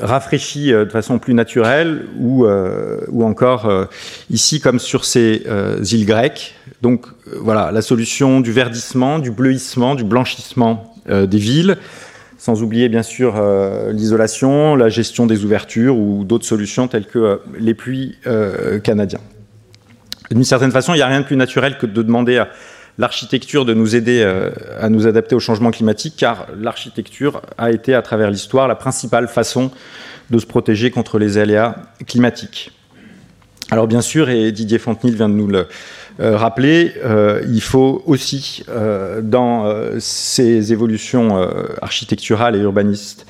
rafraîchi 0.00 0.70
de 0.70 0.88
façon 0.90 1.18
plus 1.18 1.34
naturelle 1.34 2.06
ou, 2.18 2.46
ou 3.08 3.24
encore 3.24 3.70
ici 4.30 4.60
comme 4.60 4.78
sur 4.78 5.04
ces 5.04 5.42
îles 5.92 6.06
grecques. 6.06 6.54
Donc 6.82 7.06
voilà, 7.40 7.72
la 7.72 7.82
solution 7.82 8.40
du 8.40 8.52
verdissement, 8.52 9.18
du 9.18 9.30
bleuissement, 9.30 9.94
du 9.94 10.04
blanchissement 10.04 10.94
des 11.08 11.38
villes, 11.38 11.76
sans 12.38 12.62
oublier 12.62 12.88
bien 12.88 13.02
sûr 13.02 13.34
l'isolation, 13.92 14.76
la 14.76 14.88
gestion 14.88 15.26
des 15.26 15.44
ouvertures 15.44 15.96
ou 15.96 16.24
d'autres 16.24 16.44
solutions 16.44 16.88
telles 16.88 17.06
que 17.06 17.40
les 17.58 17.74
puits 17.74 18.16
canadiens. 18.84 19.20
D'une 20.30 20.44
certaine 20.44 20.72
façon, 20.72 20.92
il 20.94 20.96
n'y 20.96 21.02
a 21.02 21.06
rien 21.06 21.20
de 21.20 21.26
plus 21.26 21.36
naturel 21.36 21.78
que 21.78 21.86
de 21.86 22.02
demander 22.02 22.38
à 22.38 22.48
l'architecture 22.98 23.64
de 23.64 23.74
nous 23.74 23.94
aider 23.94 24.22
euh, 24.22 24.50
à 24.80 24.88
nous 24.88 25.06
adapter 25.06 25.34
au 25.34 25.40
changement 25.40 25.70
climatique, 25.70 26.14
car 26.16 26.46
l'architecture 26.58 27.42
a 27.58 27.70
été 27.70 27.94
à 27.94 28.02
travers 28.02 28.30
l'histoire 28.30 28.68
la 28.68 28.74
principale 28.74 29.28
façon 29.28 29.70
de 30.30 30.38
se 30.38 30.46
protéger 30.46 30.90
contre 30.90 31.18
les 31.18 31.38
aléas 31.38 31.76
climatiques. 32.06 32.72
Alors 33.70 33.86
bien 33.86 34.00
sûr, 34.00 34.28
et 34.28 34.52
Didier 34.52 34.78
Fontenil 34.78 35.16
vient 35.16 35.28
de 35.28 35.34
nous 35.34 35.48
le 35.48 35.66
euh, 36.20 36.36
rappeler, 36.36 36.94
euh, 37.04 37.42
il 37.48 37.60
faut 37.60 38.02
aussi, 38.06 38.64
dans 39.22 39.74
ces 39.98 40.72
évolutions 40.72 41.48
architecturales 41.82 42.56
et 42.56 42.60
urbanistes, 42.60 43.26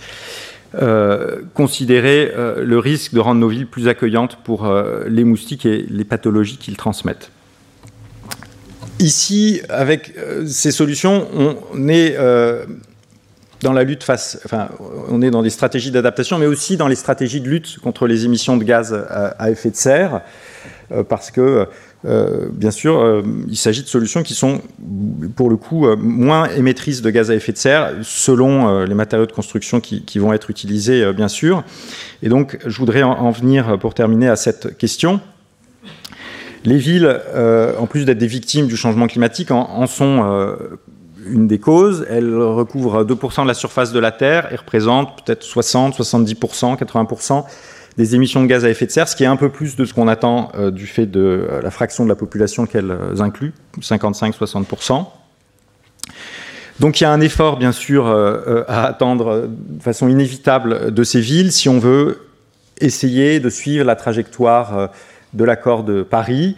considérer 1.55 2.33
le 2.59 2.79
risque 2.79 3.15
de 3.15 3.21
rendre 3.21 3.41
nos 3.41 3.49
villes 3.49 3.67
plus 3.67 3.89
accueillantes 3.89 4.37
pour 4.45 4.71
les 5.07 5.25
moustiques 5.25 5.65
et 5.65 5.87
les 5.89 6.05
pathologies 6.05 6.59
qu'ils 6.59 6.77
transmettent. 6.77 7.31
Ici, 8.99 9.61
avec 9.69 10.15
euh, 10.17 10.47
ces 10.47 10.71
solutions, 10.71 11.29
on 11.35 11.89
est 11.89 12.17
euh, 12.17 12.65
dans 13.61 13.75
la 13.75 13.85
lutte 13.85 14.03
face, 14.03 14.41
enfin, 14.47 14.71
on 15.09 15.21
est 15.21 15.31
dans 15.31 15.43
des 15.43 15.51
stratégies 15.51 15.91
d'adaptation, 15.91 16.39
mais 16.39 16.47
aussi 16.47 16.79
dans 16.79 16.89
les 16.89 16.95
stratégies 16.95 17.43
de 17.43 17.49
lutte 17.49 17.79
contre 17.81 18.07
les 18.07 18.25
émissions 18.25 18.57
de 18.57 18.65
gaz 18.65 18.95
à, 18.95 19.51
effet 19.51 19.71
de 19.71 19.77
serre, 19.77 20.23
euh, 20.93 21.03
parce 21.03 21.31
que, 21.31 21.67
bien 22.53 22.71
sûr, 22.71 23.25
il 23.49 23.57
s'agit 23.57 23.83
de 23.83 23.89
solutions 23.89 24.23
qui 24.23 24.35
sont, 24.35 24.61
pour 25.35 25.51
le 25.51 25.57
coup, 25.57 25.89
moins 25.97 26.49
émettrices 26.51 27.03
de 27.03 27.11
gaz 27.11 27.31
à 27.31 27.35
effet 27.35 27.53
de 27.53 27.59
serre, 27.59 27.95
selon 28.03 28.85
les 28.85 28.95
matériaux 28.95 29.27
de 29.27 29.33
construction 29.33 29.81
qui, 29.81 30.19
vont 30.19 30.33
être 30.33 30.49
utilisés, 30.49 31.13
bien 31.13 31.29
sûr. 31.29 31.65
Et 32.23 32.29
donc, 32.29 32.59
je 32.65 32.79
voudrais 32.79 33.03
en 33.03 33.31
venir, 33.31 33.77
pour 33.81 33.95
terminer, 33.95 34.29
à 34.29 34.37
cette 34.37 34.79
question. 34.79 35.21
Les 36.67 36.79
villes, 36.79 37.07
euh, 37.07 37.75
en 37.79 37.87
plus 37.87 38.05
d'être 38.05 38.19
des 38.19 38.27
victimes 38.27 38.67
du 38.67 38.77
changement 38.77 39.07
climatique, 39.07 39.53
en, 39.53 39.87
sont 39.87 40.25
euh, 40.25 40.57
une 41.25 41.47
des 41.47 41.61
causes. 41.61 42.05
Elles 42.11 42.37
recouvrent 42.37 43.05
2% 43.05 43.45
de 43.45 43.49
la 43.49 43.55
surface 43.55 43.93
de 43.93 44.01
la 44.01 44.11
Terre 44.11 44.53
et 44.53 44.57
représentent 44.57 45.25
peut-être 45.25 45.45
60, 45.45 45.97
70%, 45.97 46.77
80% 46.77 47.45
des 47.97 48.17
émissions 48.17 48.43
de 48.43 48.49
gaz 48.49 48.65
à 48.65 48.69
effet 48.69 48.85
de 48.85 48.91
serre, 48.91 49.07
ce 49.07 49.15
qui 49.15 49.23
est 49.23 49.29
un 49.29 49.37
peu 49.37 49.49
plus 49.49 49.77
de 49.77 49.85
ce 49.85 49.95
qu'on 49.95 50.09
attend 50.09 50.51
du 50.71 50.87
fait 50.87 51.07
de 51.07 51.49
la 51.63 51.71
fraction 51.71 52.05
de 52.05 52.11
la 52.11 52.15
population 52.15 52.67
qu'elles 52.67 52.95
incluent, 53.21 53.55
55-60%. 53.81 55.07
Donc 56.79 57.01
il 57.01 57.05
y 57.05 57.07
a 57.07 57.11
un 57.11 57.23
effort, 57.23 57.57
bien 57.57 57.73
sûr, 57.73 58.07
à 58.07 58.85
attendre 58.85 59.49
de 59.49 59.83
façon 59.83 60.09
inévitable 60.09 60.93
de 60.93 61.05
ces 61.05 61.23
villes 61.23 61.53
si 61.53 61.71
on 61.71 61.79
veut 61.79 62.19
essayer 62.83 63.41
de 63.41 63.49
suivre 63.49 63.87
la 63.87 63.97
trajectoire 63.97 64.91
de 65.37 65.45
l'accord 65.45 65.85
de 65.85 66.03
Paris 66.03 66.57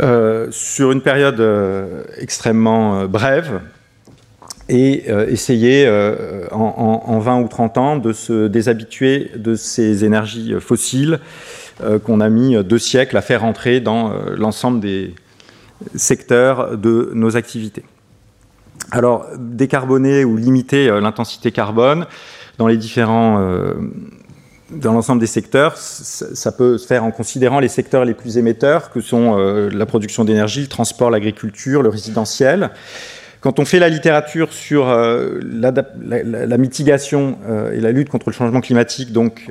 euh, 0.00 0.48
sur 0.50 0.90
une 0.90 1.02
période 1.02 1.38
euh, 1.38 2.02
extrêmement 2.18 2.98
euh, 2.98 3.06
brève 3.06 3.60
et 4.68 5.10
essayer 5.28 5.86
en, 6.50 7.18
20 7.18 7.40
ou 7.42 7.48
30 7.48 7.76
ans 7.76 7.96
de 7.98 8.14
se 8.14 8.48
déshabituer 8.48 9.30
de 9.36 9.56
ces 9.56 10.06
énergies 10.06 10.54
fossiles 10.58 11.20
qu'on 12.04 12.18
a 12.22 12.30
mis 12.30 12.56
deux 12.64 12.78
siècles 12.78 13.18
à 13.18 13.20
faire 13.20 13.44
entrer 13.44 13.80
dans 13.80 14.14
l'ensemble 14.38 14.80
des 14.80 15.14
secteurs 15.96 16.78
de 16.78 17.10
nos 17.12 17.36
activités. 17.36 17.84
Alors, 18.90 19.26
décarboner 19.36 20.24
ou 20.24 20.38
limiter 20.38 20.86
l'intensité 20.98 21.52
carbone 21.52 22.06
dans 22.56 22.66
les 22.66 22.78
différents 22.78 23.38
dans 24.74 24.92
l'ensemble 24.92 25.20
des 25.20 25.26
secteurs, 25.26 25.76
ça 25.76 26.52
peut 26.52 26.78
se 26.78 26.86
faire 26.86 27.04
en 27.04 27.10
considérant 27.10 27.60
les 27.60 27.68
secteurs 27.68 28.04
les 28.04 28.14
plus 28.14 28.38
émetteurs, 28.38 28.90
que 28.90 29.00
sont 29.00 29.38
euh, 29.38 29.70
la 29.72 29.86
production 29.86 30.24
d'énergie, 30.24 30.62
le 30.62 30.68
transport, 30.68 31.10
l'agriculture, 31.10 31.82
le 31.82 31.88
résidentiel. 31.88 32.70
Quand 33.40 33.58
on 33.58 33.64
fait 33.64 33.78
la 33.78 33.88
littérature 33.88 34.52
sur 34.52 34.88
euh, 34.88 35.38
la, 35.42 36.58
mitigation 36.58 37.38
euh, 37.46 37.72
et 37.72 37.80
la 37.80 37.92
lutte 37.92 38.08
contre 38.08 38.30
le 38.30 38.32
changement 38.32 38.60
climatique, 38.60 39.12
donc 39.12 39.50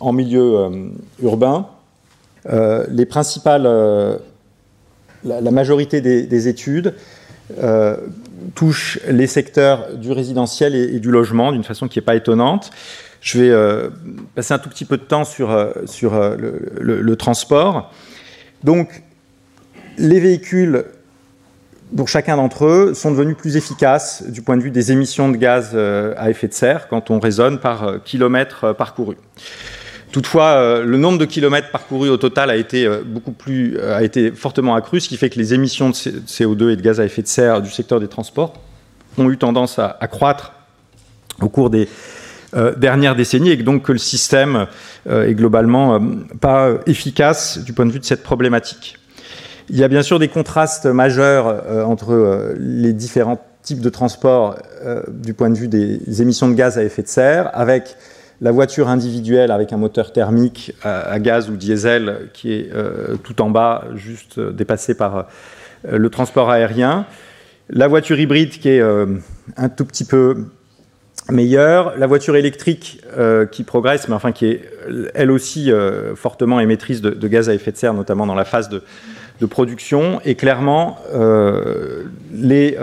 en 0.00 0.12
milieu 0.12 0.70
urbain, 1.22 1.66
les 2.48 3.06
principales, 3.06 3.62
la, 5.24 5.50
majorité 5.50 6.00
des, 6.00 6.48
études 6.48 6.94
touchent 8.56 8.98
les 9.08 9.28
secteurs 9.28 9.96
du 9.96 10.10
résidentiel 10.10 10.74
et 10.74 10.98
du 10.98 11.10
logement 11.12 11.52
d'une 11.52 11.64
façon 11.64 11.86
qui 11.86 11.98
n'est 11.98 12.04
pas 12.04 12.16
étonnante. 12.16 12.72
Je 13.22 13.38
vais 13.38 13.50
euh, 13.50 13.88
passer 14.34 14.52
un 14.52 14.58
tout 14.58 14.68
petit 14.68 14.84
peu 14.84 14.96
de 14.96 15.04
temps 15.04 15.24
sur, 15.24 15.52
euh, 15.52 15.70
sur 15.86 16.14
euh, 16.14 16.36
le, 16.80 17.16
transport. 17.16 17.92
Donc, 18.64 19.04
les 19.96 20.18
véhicules, 20.18 20.84
pour 21.96 22.08
chacun 22.08 22.36
d'entre 22.36 22.64
eux, 22.64 22.94
sont 22.94 23.12
devenus 23.12 23.36
plus 23.36 23.56
efficaces 23.56 24.24
du 24.28 24.42
point 24.42 24.56
de 24.56 24.62
vue 24.62 24.72
des 24.72 24.90
émissions 24.90 25.28
de 25.28 25.36
gaz 25.36 25.76
à 25.76 26.30
effet 26.30 26.48
de 26.48 26.52
serre 26.52 26.88
quand 26.88 27.10
on 27.10 27.20
raisonne 27.20 27.60
par 27.60 28.02
kilomètre 28.04 28.72
parcouru. 28.72 29.16
Toutefois, 30.10 30.82
le 30.82 30.98
nombre 30.98 31.18
de 31.18 31.24
kilomètres 31.24 31.70
parcourus 31.70 32.08
au 32.08 32.16
total 32.16 32.50
a 32.50 32.56
été 32.56 32.88
beaucoup 33.04 33.32
plus, 33.32 33.78
a 33.80 34.02
été 34.02 34.32
fortement 34.32 34.74
accru, 34.74 35.00
ce 35.00 35.08
qui 35.08 35.16
fait 35.16 35.30
que 35.30 35.38
les 35.38 35.54
émissions 35.54 35.90
de 35.90 35.94
CO2 35.94 36.70
et 36.70 36.76
de 36.76 36.82
gaz 36.82 36.98
à 36.98 37.04
effet 37.04 37.22
de 37.22 37.28
serre 37.28 37.62
du 37.62 37.70
secteur 37.70 38.00
des 38.00 38.08
transports 38.08 38.54
ont 39.18 39.30
eu 39.30 39.36
tendance 39.36 39.78
à, 39.78 39.96
à 40.00 40.08
croître 40.08 40.52
au 41.40 41.48
cours 41.48 41.70
des, 41.70 41.88
euh, 42.54 42.74
dernière 42.74 43.16
décennie 43.16 43.48
et 43.48 43.56
donc 43.56 43.84
que 43.84 43.92
le 43.92 43.98
système 43.98 44.66
euh, 45.08 45.26
est 45.26 45.32
globalement 45.32 45.94
euh, 45.94 45.98
pas 46.38 46.68
efficace 46.84 47.58
du 47.64 47.72
point 47.72 47.86
de 47.86 47.92
vue 47.92 47.98
de 47.98 48.04
cette 48.04 48.22
problématique. 48.22 48.98
Il 49.70 49.78
y 49.78 49.84
a 49.84 49.88
bien 49.88 50.02
sûr 50.02 50.18
des 50.18 50.28
contrastes 50.28 50.84
majeurs 50.84 51.86
entre 51.88 52.52
les 52.58 52.92
différents 52.92 53.42
types 53.62 53.80
de 53.80 53.88
transport 53.88 54.56
du 55.08 55.32
point 55.32 55.48
de 55.48 55.56
vue 55.56 55.68
des 55.68 56.20
émissions 56.20 56.48
de 56.48 56.54
gaz 56.54 56.76
à 56.76 56.84
effet 56.84 57.02
de 57.02 57.08
serre, 57.08 57.48
avec 57.54 57.96
la 58.42 58.50
voiture 58.50 58.88
individuelle 58.88 59.50
avec 59.50 59.72
un 59.72 59.76
moteur 59.78 60.12
thermique 60.12 60.74
à, 60.82 61.18
gaz 61.20 61.48
ou 61.48 61.56
diesel 61.56 62.28
qui 62.34 62.52
est 62.52 62.70
tout 63.22 63.40
en 63.40 63.50
bas, 63.50 63.84
juste 63.94 64.40
dépassé 64.40 64.94
par 64.94 65.28
le 65.88 66.10
transport 66.10 66.50
aérien, 66.50 67.06
la 67.70 67.86
voiture 67.86 68.18
hybride 68.18 68.50
qui 68.50 68.68
est 68.68 68.82
un 68.82 69.68
tout 69.68 69.86
petit 69.86 70.04
peu 70.04 70.48
meilleure. 71.30 71.96
La 71.98 72.06
voiture 72.06 72.36
électrique 72.36 73.00
euh, 73.16 73.46
qui 73.46 73.62
progresse, 73.62 74.08
mais 74.08 74.14
enfin 74.14 74.32
qui 74.32 74.46
est 74.46 74.68
elle 75.14 75.30
aussi 75.30 75.70
euh, 75.70 76.16
fortement 76.16 76.58
émettrice 76.58 77.00
de, 77.00 77.28
gaz 77.28 77.48
à 77.48 77.54
effet 77.54 77.72
de 77.72 77.76
serre, 77.76 77.94
notamment 77.94 78.26
dans 78.26 78.34
la 78.34 78.44
phase 78.44 78.68
de, 78.68 78.82
production. 79.50 80.20
Et 80.24 80.36
clairement, 80.36 80.98
euh, 81.12 82.04
les 82.32 82.78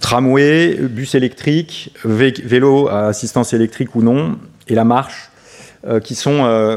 tramways, 0.00 0.74
bus 0.74 1.14
électriques, 1.14 1.94
vélos 2.04 2.88
à 2.88 3.06
assistance 3.06 3.52
électrique 3.52 3.94
ou 3.94 4.02
non, 4.02 4.36
et 4.66 4.74
la 4.74 4.82
marche, 4.82 5.30
qui 6.02 6.16
sont 6.16 6.76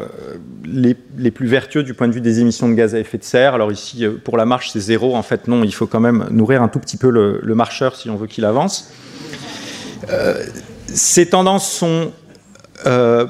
les, 0.64 1.32
plus 1.32 1.48
vertueux 1.48 1.82
du 1.82 1.96
point 1.96 2.08
de 2.08 2.14
vue 2.14 2.22
des 2.22 2.40
émissions 2.40 2.70
de 2.70 2.76
gaz 2.76 2.94
à 2.94 3.00
effet 3.00 3.18
de 3.18 3.24
serre. 3.24 3.56
Alors 3.56 3.72
ici, 3.72 4.06
pour 4.24 4.38
la 4.38 4.46
marche, 4.46 4.70
c'est 4.70 4.80
zéro. 4.80 5.16
En 5.16 5.24
fait, 5.24 5.48
non, 5.48 5.64
il 5.64 5.74
faut 5.74 5.88
quand 5.88 6.00
même 6.00 6.28
nourrir 6.30 6.62
un 6.62 6.68
tout 6.68 6.80
petit 6.80 6.98
peu 6.98 7.10
le 7.10 7.56
marcheur 7.56 7.96
si 7.96 8.12
on 8.12 8.16
veut 8.16 8.28
qu'il 8.28 8.46
avance. 8.46 8.92
Euh, 10.10 10.44
ces 10.88 11.28
tendances 11.28 11.70
sont 11.70 12.12
euh, 12.86 13.26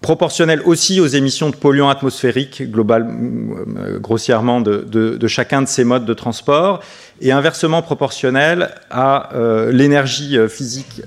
proportionnelles 0.00 0.62
aussi 0.64 1.00
aux 1.00 1.06
émissions 1.06 1.50
de 1.50 1.56
polluants 1.56 1.88
atmosphériques 1.88 2.62
euh, 2.62 3.98
grossièrement 3.98 4.60
de, 4.60 5.26
chacun 5.28 5.62
de 5.62 5.68
ces 5.68 5.84
modes 5.84 6.04
de 6.04 6.14
transport 6.14 6.80
et 7.20 7.32
inversement 7.32 7.82
proportionnelles 7.82 8.70
à 8.90 9.30
l'énergie 9.70 10.36
physique 10.48 11.02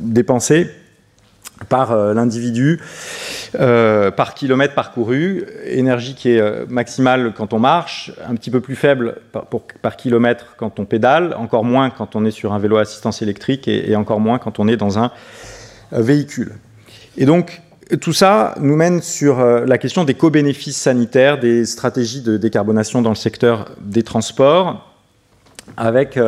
dépensée 0.00 0.70
par 1.68 1.96
l'individu 2.14 2.80
par 3.52 4.34
kilomètre 4.34 4.74
parcouru, 4.74 5.46
énergie 5.64 6.14
qui 6.14 6.30
est 6.30 6.68
maximale 6.68 7.32
quand 7.36 7.52
on 7.52 7.58
marche, 7.58 8.12
un 8.28 8.34
petit 8.34 8.50
peu 8.50 8.60
plus 8.60 8.76
faible 8.76 9.16
par, 9.82 9.96
kilomètre 9.96 10.54
quand 10.56 10.78
on 10.78 10.84
pédale, 10.84 11.34
encore 11.36 11.64
moins 11.64 11.90
quand 11.90 12.16
on 12.16 12.24
est 12.24 12.30
sur 12.30 12.52
un 12.52 12.58
vélo 12.58 12.76
à 12.76 12.82
assistance 12.82 13.22
électrique 13.22 13.68
et, 13.68 13.96
encore 13.96 14.20
moins 14.20 14.38
quand 14.38 14.58
on 14.58 14.68
est 14.68 14.76
dans 14.76 14.98
un 14.98 15.10
véhicule. 15.92 16.54
Et 17.16 17.26
donc, 17.26 17.62
tout 18.00 18.12
ça 18.12 18.54
nous 18.60 18.76
mène 18.76 19.00
sur 19.00 19.38
la 19.40 19.78
question 19.78 20.04
des 20.04 20.14
co-bénéfices 20.14 20.76
sanitaires, 20.76 21.40
des 21.40 21.64
stratégies 21.64 22.20
de 22.20 22.36
décarbonation 22.36 23.00
dans 23.00 23.10
le 23.10 23.16
secteur 23.16 23.70
des 23.80 24.02
transports, 24.02 24.84
avec 25.76 26.18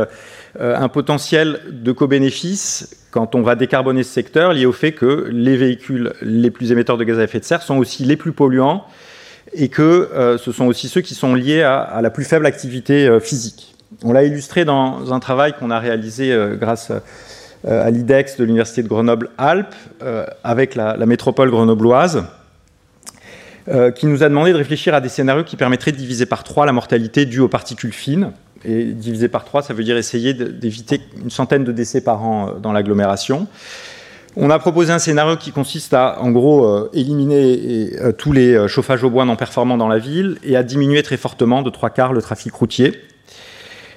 un 0.58 0.88
potentiel 0.88 1.60
de 1.70 1.92
co-bénéfices 1.92 2.96
quand 3.10 3.34
on 3.34 3.42
va 3.42 3.54
décarboner 3.54 4.02
ce 4.02 4.12
secteur 4.12 4.52
lié 4.52 4.66
au 4.66 4.72
fait 4.72 4.92
que 4.92 5.28
les 5.30 5.56
véhicules 5.56 6.12
les 6.22 6.50
plus 6.50 6.72
émetteurs 6.72 6.96
de 6.96 7.04
gaz 7.04 7.18
à 7.18 7.24
effet 7.24 7.40
de 7.40 7.44
serre 7.44 7.62
sont 7.62 7.76
aussi 7.76 8.04
les 8.04 8.16
plus 8.16 8.32
polluants 8.32 8.84
et 9.52 9.68
que 9.68 9.82
euh, 9.82 10.38
ce 10.38 10.52
sont 10.52 10.66
aussi 10.66 10.88
ceux 10.88 11.00
qui 11.00 11.14
sont 11.14 11.34
liés 11.34 11.62
à, 11.62 12.00
la 12.02 12.10
plus 12.10 12.24
faible 12.24 12.46
activité 12.46 13.06
euh, 13.06 13.20
physique. 13.20 13.74
On 14.04 14.12
l'a 14.12 14.22
illustré 14.22 14.64
dans 14.64 15.12
un 15.12 15.18
travail 15.18 15.54
qu'on 15.58 15.70
a 15.70 15.80
réalisé 15.80 16.32
euh, 16.32 16.56
grâce 16.56 16.92
à 17.66 17.90
l'IDEX 17.90 18.38
de 18.38 18.44
l'Université 18.44 18.82
de 18.82 18.88
Grenoble-Alpes 18.88 19.74
avec 20.42 20.74
la, 20.74 20.96
métropole 21.04 21.50
grenobloise, 21.50 22.24
qui 23.96 24.06
nous 24.06 24.22
a 24.22 24.30
demandé 24.30 24.52
de 24.52 24.56
réfléchir 24.56 24.94
à 24.94 25.02
des 25.02 25.10
scénarios 25.10 25.44
qui 25.44 25.56
permettraient 25.56 25.92
de 25.92 25.98
diviser 25.98 26.24
par 26.24 26.42
trois 26.42 26.64
la 26.64 26.72
mortalité 26.72 27.26
due 27.26 27.40
aux 27.40 27.48
particules 27.48 27.92
fines 27.92 28.32
et 28.64 28.84
divisé 28.84 29.28
par 29.28 29.44
3, 29.44 29.62
ça 29.62 29.74
veut 29.74 29.84
dire 29.84 29.96
essayer 29.96 30.34
d'éviter 30.34 31.00
une 31.22 31.30
centaine 31.30 31.64
de 31.64 31.72
décès 31.72 32.00
par 32.00 32.22
an 32.22 32.48
euh, 32.48 32.58
dans 32.58 32.72
l'agglomération. 32.72 33.46
On 34.36 34.48
a 34.50 34.58
proposé 34.58 34.92
un 34.92 34.98
scénario 34.98 35.36
qui 35.36 35.50
consiste 35.50 35.92
à, 35.92 36.20
en 36.20 36.30
gros, 36.30 36.64
euh, 36.64 36.90
éliminer 36.92 37.90
euh, 38.00 38.12
tous 38.12 38.32
les 38.32 38.68
chauffages 38.68 39.02
au 39.02 39.10
bois 39.10 39.24
non 39.24 39.34
performants 39.34 39.76
dans 39.76 39.88
la 39.88 39.98
ville 39.98 40.38
et 40.44 40.56
à 40.56 40.62
diminuer 40.62 41.02
très 41.02 41.16
fortement 41.16 41.62
de 41.62 41.70
trois 41.70 41.90
quarts 41.90 42.12
le 42.12 42.22
trafic 42.22 42.52
routier. 42.54 43.00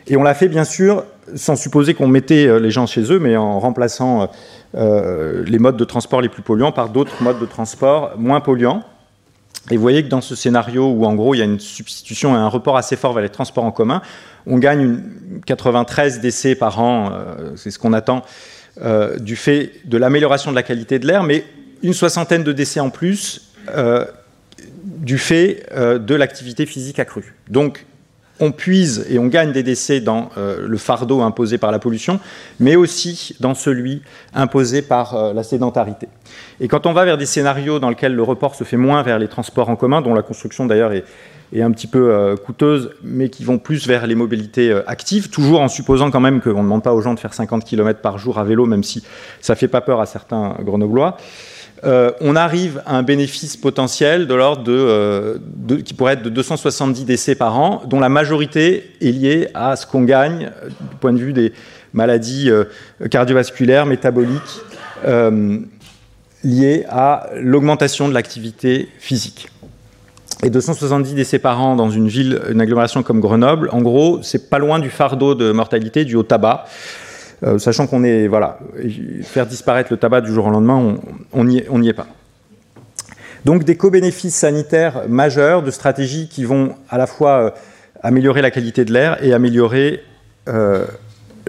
Et 0.07 0.17
on 0.17 0.23
l'a 0.23 0.33
fait, 0.33 0.47
bien 0.47 0.65
sûr, 0.65 1.05
sans 1.35 1.55
supposer 1.55 1.93
qu'on 1.93 2.07
mettait 2.07 2.59
les 2.59 2.71
gens 2.71 2.85
chez 2.85 3.09
eux, 3.13 3.19
mais 3.19 3.37
en 3.37 3.57
remplaçant 3.57 4.29
les 4.73 5.59
modes 5.59 5.77
de 5.77 5.85
transport 5.85 6.19
les 6.19 6.27
plus 6.27 6.41
polluants 6.41 6.73
par 6.73 6.89
d'autres 6.89 7.23
modes 7.23 7.39
de 7.39 7.45
transport 7.45 8.11
moins 8.17 8.41
polluants. 8.41 8.83
Et 9.71 9.77
vous 9.77 9.81
voyez 9.81 10.03
que 10.03 10.09
dans 10.09 10.21
ce 10.21 10.35
scénario 10.35 10.89
où 10.89 11.05
en 11.05 11.15
gros 11.15 11.33
il 11.33 11.37
y 11.37 11.41
a 11.41 11.45
une 11.45 11.59
substitution 11.59 12.35
et 12.35 12.37
un 12.37 12.47
report 12.47 12.77
assez 12.77 12.95
fort 12.95 13.13
vers 13.13 13.23
les 13.23 13.29
transports 13.29 13.63
en 13.63 13.71
commun, 13.71 14.01
on 14.45 14.57
gagne 14.57 14.99
93 15.45 16.19
décès 16.19 16.55
par 16.55 16.79
an, 16.79 17.11
euh, 17.13 17.53
c'est 17.55 17.71
ce 17.71 17.79
qu'on 17.79 17.93
attend, 17.93 18.23
euh, 18.81 19.17
du 19.17 19.35
fait 19.35 19.71
de 19.85 19.97
l'amélioration 19.97 20.51
de 20.51 20.55
la 20.55 20.63
qualité 20.63 20.99
de 20.99 21.07
l'air, 21.07 21.23
mais 21.23 21.45
une 21.81 21.93
soixantaine 21.93 22.43
de 22.43 22.51
décès 22.51 22.81
en 22.81 22.89
plus 22.89 23.53
euh, 23.69 24.05
du 24.83 25.17
fait 25.17 25.65
de 25.73 26.15
l'activité 26.15 26.65
physique 26.65 26.99
accrue. 26.99 27.35
Donc 27.49 27.85
on 28.43 28.51
puise 28.51 29.05
et 29.09 29.19
on 29.19 29.27
gagne 29.27 29.51
des 29.51 29.63
décès 29.63 30.01
dans 30.01 30.29
le 30.35 30.77
fardeau 30.77 31.21
imposé 31.21 31.57
par 31.57 31.71
la 31.71 31.79
pollution, 31.79 32.19
mais 32.59 32.75
aussi 32.75 33.35
dans 33.39 33.53
celui 33.53 34.01
imposé 34.33 34.81
par 34.81 35.33
la 35.33 35.43
sédentarité. 35.43 36.07
Et 36.59 36.67
quand 36.67 36.85
on 36.85 36.93
va 36.93 37.05
vers 37.05 37.17
des 37.17 37.25
scénarios 37.25 37.79
dans 37.79 37.89
lesquels 37.89 38.15
le 38.15 38.23
report 38.23 38.55
se 38.55 38.63
fait 38.63 38.77
moins 38.77 39.03
vers 39.03 39.19
les 39.19 39.27
transports 39.27 39.69
en 39.69 39.75
commun, 39.75 40.01
dont 40.01 40.13
la 40.13 40.21
construction 40.21 40.65
d'ailleurs 40.65 40.93
est, 40.93 41.03
un 41.61 41.71
petit 41.71 41.85
peu 41.85 42.11
euh, 42.11 42.35
coûteuses, 42.35 42.91
mais 43.03 43.29
qui 43.29 43.43
vont 43.43 43.59
plus 43.59 43.87
vers 43.87 44.07
les 44.07 44.15
mobilités 44.15 44.71
euh, 44.71 44.81
actives, 44.89 45.29
toujours 45.29 45.61
en 45.61 45.67
supposant 45.67 46.09
quand 46.09 46.19
même 46.19 46.41
qu'on 46.41 46.49
ne 46.49 46.63
demande 46.63 46.81
pas 46.81 46.93
aux 46.93 47.01
gens 47.01 47.13
de 47.13 47.19
faire 47.19 47.33
50 47.33 47.63
km 47.63 48.01
par 48.01 48.17
jour 48.17 48.39
à 48.39 48.43
vélo, 48.43 48.65
même 48.65 48.83
si 48.83 49.03
ça 49.39 49.53
ne 49.53 49.57
fait 49.57 49.67
pas 49.67 49.81
peur 49.81 50.01
à 50.01 50.07
certains 50.07 50.55
grenoblois. 50.61 51.15
On 51.83 52.35
arrive 52.35 52.81
à 52.85 52.97
un 52.97 53.03
bénéfice 53.03 53.57
potentiel 53.57 54.27
de 54.27 54.33
l'ordre 54.33 54.63
de, 54.63 55.75
qui 55.77 55.93
pourrait 55.93 56.13
être 56.13 56.23
de 56.23 56.29
270 56.29 57.05
décès 57.05 57.35
par 57.35 57.59
an, 57.59 57.83
dont 57.87 57.99
la 57.99 58.09
majorité 58.09 58.91
est 59.01 59.11
liée 59.11 59.47
à 59.53 59.75
ce 59.75 59.85
qu'on 59.85 60.03
gagne 60.03 60.51
du 60.65 60.95
point 60.99 61.13
de 61.13 61.19
vue 61.19 61.33
des 61.33 61.53
maladies 61.93 62.49
cardiovasculaires, 63.11 63.85
métaboliques, 63.85 64.61
liées 66.43 66.85
à 66.89 67.29
l'augmentation 67.35 68.07
de 68.07 68.13
l'activité 68.13 68.87
physique 68.99 69.49
et 70.43 70.49
270 70.49 71.15
décès 71.15 71.39
par 71.39 71.61
an 71.61 71.75
dans 71.75 71.89
une 71.89 72.07
ville, 72.07 72.41
une 72.49 72.61
agglomération 72.61 73.01
comme 73.01 73.21
Grenoble, 73.21 73.69
en 73.71 73.81
gros, 73.81 74.19
c'est 74.21 74.49
pas 74.49 74.59
loin 74.59 74.79
du 74.79 74.89
fardeau 74.89 75.35
de 75.35 75.51
mortalité 75.51 76.03
dû 76.05 76.15
au 76.15 76.23
tabac. 76.23 76.65
Euh, 77.43 77.57
sachant 77.57 77.87
qu'on 77.87 78.03
est, 78.03 78.27
voilà, 78.27 78.59
faire 79.23 79.45
disparaître 79.45 79.91
le 79.91 79.97
tabac 79.97 80.21
du 80.21 80.31
jour 80.31 80.45
au 80.45 80.49
lendemain, 80.49 80.95
on 81.33 81.43
n'y 81.43 81.57
est, 81.57 81.93
pas. 81.93 82.07
Donc 83.43 83.65
des 83.65 83.75
co-bénéfices 83.75 84.35
sanitaires 84.35 85.03
majeurs 85.09 85.63
de 85.63 85.71
stratégies 85.71 86.29
qui 86.29 86.45
vont 86.45 86.75
à 86.89 86.97
la 86.97 87.07
fois 87.07 87.31
euh, 87.31 87.49
améliorer 88.01 88.41
la 88.41 88.51
qualité 88.51 88.85
de 88.85 88.93
l'air 88.93 89.21
et 89.21 89.33
améliorer 89.33 90.01
euh, 90.47 90.85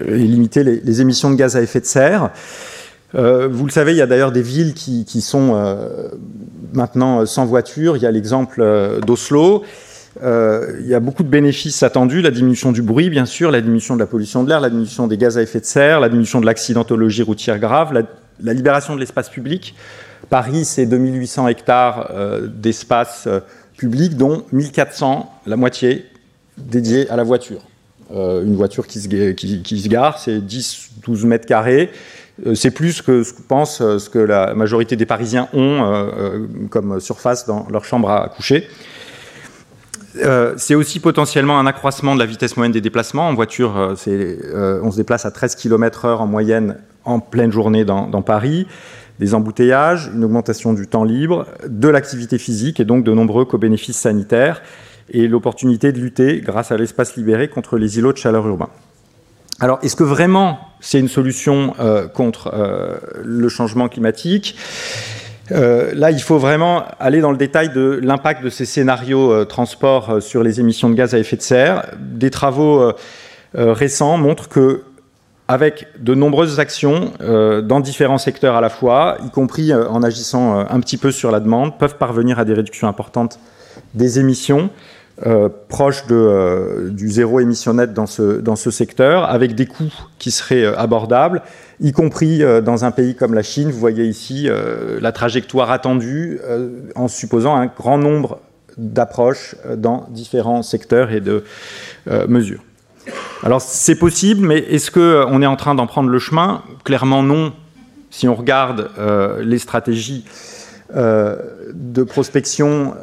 et 0.05 0.17
limiter 0.17 0.63
les, 0.63 1.01
émissions 1.01 1.31
de 1.31 1.35
gaz 1.35 1.55
à 1.55 1.61
effet 1.61 1.79
de 1.79 1.85
serre. 1.85 2.31
Vous 3.13 3.65
le 3.65 3.71
savez, 3.71 3.93
il 3.93 3.97
y 3.97 4.01
a 4.01 4.07
d'ailleurs 4.07 4.33
des 4.33 4.41
villes 4.41 4.73
qui, 4.73 5.21
sont 5.21 5.53
euh, 5.55 6.09
maintenant 6.73 7.25
sans 7.25 7.45
voiture. 7.45 7.95
Il 7.95 8.03
y 8.03 8.05
a 8.05 8.11
l'exemple 8.11 8.61
euh, 10.23 10.77
il 10.79 10.87
y 10.87 10.93
a 10.93 10.99
beaucoup 10.99 11.23
de 11.23 11.27
bénéfices 11.27 11.83
attendus, 11.83 12.21
la 12.21 12.31
diminution 12.31 12.71
du 12.71 12.81
bruit, 12.81 13.09
bien 13.09 13.25
sûr, 13.25 13.51
la 13.51 13.61
diminution 13.61 13.95
de 13.95 13.99
la 13.99 14.05
pollution 14.05 14.43
de 14.43 14.49
l'air, 14.49 14.59
la 14.59 14.69
diminution 14.69 15.07
des 15.07 15.17
gaz 15.17 15.37
à 15.37 15.41
effet 15.41 15.59
de 15.59 15.65
serre, 15.65 15.99
la 15.99 16.09
diminution 16.09 16.39
de 16.39 16.45
l'accidentologie 16.45 17.23
routière 17.23 17.59
grave, 17.59 17.93
la, 17.93 18.53
libération 18.53 18.95
de 18.95 18.99
l'espace 18.99 19.29
public. 19.29 19.75
Paris, 20.29 20.65
c'est 20.65 20.85
2800 20.85 21.47
hectares 21.47 22.11
d'espace 22.47 23.27
public, 23.77 24.17
dont 24.17 24.43
1400, 24.51 25.31
la 25.45 25.55
moitié, 25.55 26.05
dédiés 26.57 27.09
à 27.09 27.15
la 27.15 27.23
voiture. 27.23 27.61
une 28.11 28.55
voiture 28.55 28.87
qui 28.87 28.99
se, 28.99 29.87
gare, 29.87 30.19
c'est 30.19 30.39
10-12 30.39 31.25
mètres 31.25 31.45
carrés. 31.45 31.91
Euh, 32.45 32.55
c'est 32.55 32.71
plus 32.71 33.01
que 33.01 33.23
ce 33.23 33.33
que 33.33 33.41
pense 33.41 33.81
euh, 33.81 33.97
ce 33.97 34.09
que 34.09 34.19
la 34.19 34.53
majorité 34.53 34.95
des 34.95 35.05
Parisiens 35.05 35.47
ont 35.53 35.83
euh, 35.83 36.47
comme 36.69 36.99
surface 36.99 37.45
dans 37.45 37.67
leur 37.69 37.85
chambre 37.85 38.09
à 38.09 38.29
coucher. 38.35 38.67
C'est 40.57 40.75
aussi 40.75 40.99
potentiellement 40.99 41.59
un 41.59 41.65
accroissement 41.65 42.15
de 42.15 42.19
la 42.19 42.25
vitesse 42.25 42.57
moyenne 42.57 42.71
des 42.71 42.81
déplacements. 42.81 43.27
En 43.27 43.33
voiture, 43.33 43.73
on 43.75 44.91
se 44.91 44.95
déplace 44.97 45.25
à 45.25 45.31
13 45.31 45.55
km/h 45.55 46.17
en 46.17 46.27
moyenne 46.27 46.77
en 47.05 47.19
pleine 47.19 47.51
journée 47.51 47.85
dans, 47.85 48.07
dans, 48.07 48.21
Paris. 48.21 48.67
Des 49.19 49.33
embouteillages, 49.33 50.11
une 50.13 50.23
augmentation 50.23 50.73
du 50.73 50.87
temps 50.87 51.03
libre, 51.03 51.45
de 51.67 51.87
l'activité 51.87 52.37
physique 52.37 52.79
et 52.79 52.85
donc 52.85 53.03
de 53.03 53.13
nombreux 53.13 53.45
co-bénéfices 53.45 53.97
sanitaires 53.97 54.61
et 55.09 55.27
l'opportunité 55.27 55.91
de 55.91 55.99
lutter, 55.99 56.41
grâce 56.41 56.71
à 56.71 56.77
l'espace 56.77 57.15
libéré, 57.15 57.47
contre 57.47 57.77
les 57.77 57.97
îlots 57.97 58.13
de 58.13 58.17
chaleur 58.17 58.47
urbains. 58.47 58.69
Alors, 59.59 59.79
est-ce 59.83 59.95
que 59.95 60.03
vraiment 60.03 60.59
c'est 60.81 60.99
une 60.99 61.07
solution 61.07 61.73
euh, 61.79 62.07
contre 62.07 62.51
euh, 62.53 62.97
le 63.23 63.47
changement 63.47 63.87
climatique? 63.87 64.57
Euh, 65.51 65.91
là, 65.93 66.11
il 66.11 66.21
faut 66.21 66.37
vraiment 66.37 66.85
aller 66.99 67.21
dans 67.21 67.31
le 67.31 67.37
détail 67.37 67.69
de 67.69 67.99
l'impact 68.01 68.43
de 68.43 68.49
ces 68.49 68.65
scénarios 68.65 69.45
transport 69.45 70.21
sur 70.21 70.43
les 70.43 70.59
émissions 70.59 70.89
de 70.89 70.95
gaz 70.95 71.13
à 71.13 71.19
effet 71.19 71.35
de 71.35 71.41
serre. 71.41 71.85
Des 71.99 72.31
travaux 72.31 72.91
récents 73.53 74.17
montrent 74.17 74.49
que, 74.49 74.83
avec 75.47 75.87
de 75.99 76.15
nombreuses 76.15 76.59
actions 76.59 77.13
dans 77.19 77.79
différents 77.79 78.17
secteurs 78.17 78.55
à 78.55 78.61
la 78.61 78.69
fois, 78.69 79.17
y 79.23 79.29
compris 79.29 79.71
en 79.73 80.01
agissant 80.01 80.57
un 80.57 80.79
petit 80.79 80.97
peu 80.97 81.11
sur 81.11 81.31
la 81.31 81.39
demande, 81.39 81.77
peuvent 81.77 81.97
parvenir 81.97 82.39
à 82.39 82.45
des 82.45 82.53
réductions 82.53 82.87
importantes 82.87 83.39
des 83.93 84.19
émissions. 84.19 84.71
Euh, 85.25 85.47
proche 85.69 86.07
de, 86.07 86.13
euh, 86.13 86.89
du 86.89 87.09
zéro 87.09 87.39
émission 87.39 87.75
net 87.75 87.93
dans 87.93 88.05
ce, 88.05 88.69
secteur, 88.69 89.23
avec 89.23 89.55
des 89.55 89.65
coûts 89.65 89.93
qui 90.19 90.29
seraient 90.29 90.65
euh, 90.65 90.77
abordables, 90.77 91.41
y 91.79 91.91
compris 91.91 92.41
dans 92.63 92.85
un 92.85 92.91
pays 92.91 93.15
comme 93.15 93.33
la 93.33 93.43
Chine. 93.43 93.71
Vous 93.71 93.79
voyez 93.79 94.05
ici 94.05 94.49
la 95.01 95.11
trajectoire 95.11 95.71
attendue 95.71 96.39
en 96.95 97.07
supposant 97.07 97.55
un 97.55 97.67
grand 97.67 97.97
nombre 97.97 98.39
d'approches 98.77 99.55
dans 99.77 100.07
différents 100.09 100.63
secteurs 100.63 101.11
et 101.11 101.21
de 101.21 101.43
mesures. 102.27 102.63
Alors 103.43 103.61
c'est 103.61 103.95
possible, 103.95 104.47
mais 104.47 104.59
est-ce 104.59 104.91
qu'on 104.91 105.41
est 105.41 105.45
en 105.45 105.55
train 105.55 105.75
d'en 105.75 105.87
prendre 105.87 106.09
le 106.09 106.19
chemin? 106.19 106.63
Clairement 106.83 107.23
non. 107.23 107.53
Si 108.09 108.27
on 108.27 108.35
regarde 108.35 108.89
les 109.41 109.59
stratégies 109.59 110.25
de 110.93 112.03
prospection 112.03 112.95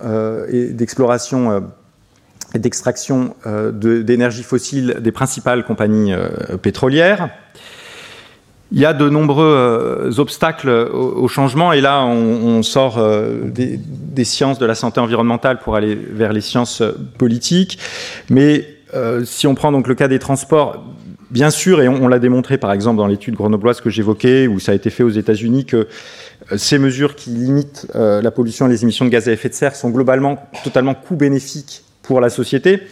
et 0.48 0.68
d'exploration 0.68 1.62
d'extraction 2.58 3.34
euh, 3.46 3.70
d'énergie 4.02 4.42
fossile 4.42 4.98
des 5.00 5.12
principales 5.12 5.64
compagnies 5.64 6.12
euh, 6.12 6.56
pétrolières. 6.60 7.30
Il 8.72 8.80
y 8.80 8.86
a 8.86 8.94
de 8.94 9.08
nombreux 9.08 9.44
euh, 9.44 10.10
obstacles 10.18 10.70
au, 10.70 11.28
changement, 11.28 11.72
et 11.72 11.80
là, 11.80 12.04
on, 12.04 12.62
sort 12.62 12.98
des, 13.44 14.24
sciences 14.24 14.58
de 14.58 14.66
la 14.66 14.74
santé 14.74 14.98
environnementale 14.98 15.58
pour 15.58 15.76
aller 15.76 15.94
vers 15.94 16.32
les 16.32 16.40
sciences 16.40 16.82
politiques. 17.18 17.78
Mais 18.30 18.66
si 19.24 19.46
on 19.46 19.54
prend 19.54 19.72
donc 19.72 19.88
le 19.88 19.94
cas 19.94 20.08
des 20.08 20.18
transports, 20.18 20.84
bien 21.30 21.50
sûr, 21.50 21.82
et 21.82 21.88
on, 21.88 22.08
l'a 22.08 22.18
démontré 22.18 22.56
par 22.56 22.72
exemple 22.72 22.96
dans 22.96 23.06
l'étude 23.06 23.34
grenobloise 23.34 23.80
que 23.80 23.90
j'évoquais, 23.90 24.46
où 24.46 24.58
ça 24.58 24.72
a 24.72 24.74
été 24.74 24.90
fait 24.90 25.02
aux 25.02 25.10
États-Unis, 25.10 25.66
que 25.66 25.88
ces 26.56 26.78
mesures 26.78 27.14
qui 27.14 27.30
limitent 27.30 27.88
la 27.94 28.30
pollution 28.30 28.66
et 28.66 28.70
les 28.70 28.82
émissions 28.84 29.04
de 29.04 29.10
gaz 29.10 29.28
à 29.28 29.32
effet 29.32 29.50
de 29.50 29.54
serre 29.54 29.76
sont 29.76 29.90
globalement 29.90 30.48
totalement 30.64 30.94
coût-bénéfiques 30.94 31.84
pour 32.02 32.20
la 32.20 32.30
société. 32.30 32.82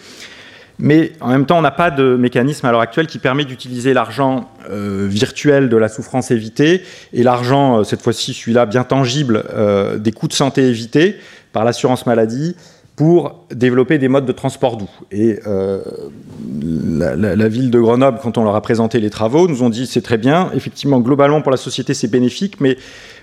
Mais 0.82 1.12
en 1.20 1.28
même 1.28 1.44
temps, 1.44 1.58
on 1.58 1.62
n'a 1.62 1.70
pas 1.70 1.90
de 1.90 2.16
mécanisme 2.16 2.64
à 2.66 2.72
l'heure 2.72 2.80
actuelle 2.80 3.06
qui 3.06 3.18
permet 3.18 3.44
d'utiliser 3.44 3.92
l'argent 3.92 4.50
euh, 4.70 5.06
virtuel 5.08 5.68
de 5.68 5.76
la 5.76 5.88
souffrance 5.88 6.30
évitée 6.30 6.82
et 7.12 7.22
l'argent, 7.22 7.80
euh, 7.80 7.84
cette 7.84 8.00
fois-ci, 8.00 8.32
celui-là 8.32 8.64
bien 8.64 8.82
tangible, 8.82 9.44
euh, 9.52 9.98
des 9.98 10.10
coûts 10.10 10.28
de 10.28 10.32
santé 10.32 10.62
évités 10.62 11.16
par 11.52 11.64
l'assurance 11.64 12.06
maladie 12.06 12.56
pour 12.96 13.46
développer 13.50 13.98
des 13.98 14.08
modes 14.08 14.26
de 14.26 14.32
transport 14.32 14.76
doux. 14.76 14.90
Et 15.10 15.38
la, 15.42 17.16
la, 17.16 17.48
ville 17.48 17.70
de 17.70 17.80
Grenoble, 17.80 18.18
quand 18.22 18.36
on 18.36 18.44
leur 18.44 18.54
a 18.54 18.60
présenté 18.60 19.00
les 19.00 19.08
travaux, 19.08 19.48
nous 19.48 19.62
ont 19.62 19.70
dit 19.70 19.86
c'est 19.86 20.02
très 20.02 20.18
bien, 20.18 20.50
effectivement, 20.54 21.00
globalement 21.00 21.40
pour 21.40 21.50
la 21.50 21.56
société 21.56 21.94
c'est 21.94 22.10
bénéfique, 22.10 22.60
mais 22.60 22.76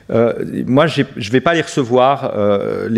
euh, 0.09 0.33
moi, 0.65 0.87
je 0.87 1.01
ne 1.01 1.31
vais 1.31 1.41
pas 1.41 1.53
les 1.53 1.61
recevoir, 1.61 2.31
euh, 2.35 2.89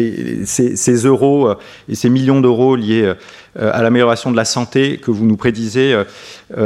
ces, 0.45 1.03
euros 1.05 1.49
euh, 1.49 1.55
et 1.87 1.95
ces 1.95 2.09
millions 2.09 2.41
d'euros 2.41 2.75
liés 2.75 3.13
à 3.55 3.81
l'amélioration 3.81 4.31
de 4.31 4.35
la 4.35 4.45
santé 4.45 4.97
que 4.97 5.11
vous 5.11 5.25
nous 5.25 5.37
prédisez 5.37 5.95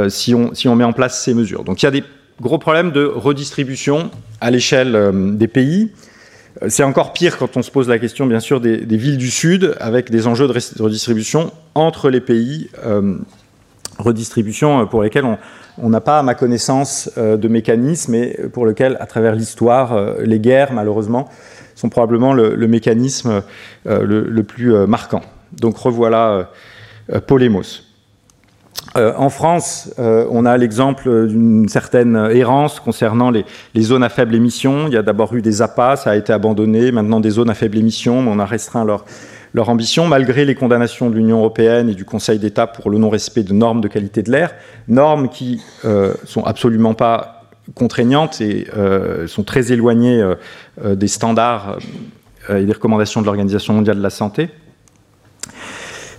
si 0.08 0.34
on, 0.34 0.54
si, 0.54 0.68
on, 0.68 0.76
met 0.76 0.84
en 0.84 0.92
place 0.92 1.22
ces 1.22 1.34
mesures. 1.34 1.64
Donc 1.64 1.82
il 1.82 1.86
y 1.86 1.88
a 1.88 1.90
des 1.90 2.04
gros 2.40 2.58
problèmes 2.58 2.92
de 2.92 3.04
redistribution 3.04 4.10
à 4.40 4.50
l'échelle 4.50 5.12
des 5.36 5.48
pays. 5.48 5.90
C'est 6.68 6.84
encore 6.84 7.12
pire 7.12 7.38
quand 7.38 7.56
on 7.56 7.62
se 7.62 7.70
pose 7.70 7.88
la 7.88 7.98
question, 7.98 8.26
bien 8.26 8.38
sûr, 8.38 8.60
des, 8.60 8.96
villes 8.96 9.16
du 9.16 9.30
Sud, 9.30 9.74
avec 9.80 10.10
des 10.10 10.26
enjeux 10.26 10.46
de 10.46 10.82
redistribution 10.82 11.52
entre 11.74 12.10
les 12.10 12.20
pays, 12.20 12.68
redistribution 13.98 14.86
pour 14.86 15.02
lesquels 15.02 15.24
on, 15.78 15.88
n'a 15.88 16.00
pas, 16.00 16.18
à 16.18 16.22
ma 16.22 16.34
connaissance, 16.34 17.10
euh, 17.18 17.36
de 17.36 17.48
mécanisme 17.48 18.14
et 18.14 18.36
pour 18.52 18.66
lequel, 18.66 18.96
à 19.00 19.06
travers 19.06 19.34
l'histoire, 19.34 19.92
euh, 19.92 20.14
les 20.24 20.38
guerres, 20.38 20.72
malheureusement, 20.72 21.28
sont 21.74 21.88
probablement 21.88 22.32
le, 22.32 22.56
mécanisme 22.68 23.42
euh, 23.86 24.02
le, 24.04 24.42
plus 24.42 24.72
marquant. 24.86 25.22
Donc 25.52 25.76
revoilà 25.76 26.50
Polémos. 27.26 27.82
en 28.94 29.28
France, 29.28 29.92
on 29.98 30.46
a 30.46 30.56
l'exemple 30.56 31.26
d'une 31.26 31.68
certaine 31.68 32.28
errance 32.30 32.78
concernant 32.78 33.30
les, 33.30 33.44
zones 33.80 34.04
à 34.04 34.08
faible 34.08 34.36
émission. 34.36 34.86
Il 34.86 34.94
y 34.94 34.96
a 34.96 35.02
d'abord 35.02 35.34
eu 35.34 35.42
des 35.42 35.62
APA, 35.62 35.96
ça 35.96 36.12
a 36.12 36.16
été 36.16 36.32
abandonné. 36.32 36.92
Maintenant, 36.92 37.18
des 37.18 37.30
zones 37.30 37.50
à 37.50 37.54
faible 37.54 37.76
émission, 37.76 38.18
on 38.18 38.38
a 38.38 38.46
restreint 38.46 38.84
leur, 38.84 39.04
leur 39.54 39.68
ambition, 39.68 40.08
malgré 40.08 40.44
les 40.44 40.56
condamnations 40.56 41.08
de 41.08 41.14
l'Union 41.14 41.38
européenne 41.38 41.88
et 41.88 41.94
du 41.94 42.04
Conseil 42.04 42.40
d'État 42.40 42.66
pour 42.66 42.90
le 42.90 42.98
non-respect 42.98 43.44
de 43.44 43.52
normes 43.52 43.80
de 43.80 43.86
qualité 43.86 44.22
de 44.22 44.32
l'air, 44.32 44.52
normes 44.88 45.28
qui 45.28 45.62
euh, 45.84 46.12
sont 46.24 46.42
absolument 46.42 46.94
pas 46.94 47.44
contraignantes 47.74 48.40
et 48.40 48.66
euh, 48.76 49.28
sont 49.28 49.44
très 49.44 49.72
éloignées 49.72 50.20
euh, 50.20 50.96
des 50.96 51.06
standards 51.06 51.78
et 52.50 52.64
des 52.64 52.72
recommandations 52.72 53.20
de 53.20 53.26
l'Organisation 53.26 53.72
mondiale 53.72 53.96
de 53.96 54.02
la 54.02 54.10
santé. 54.10 54.50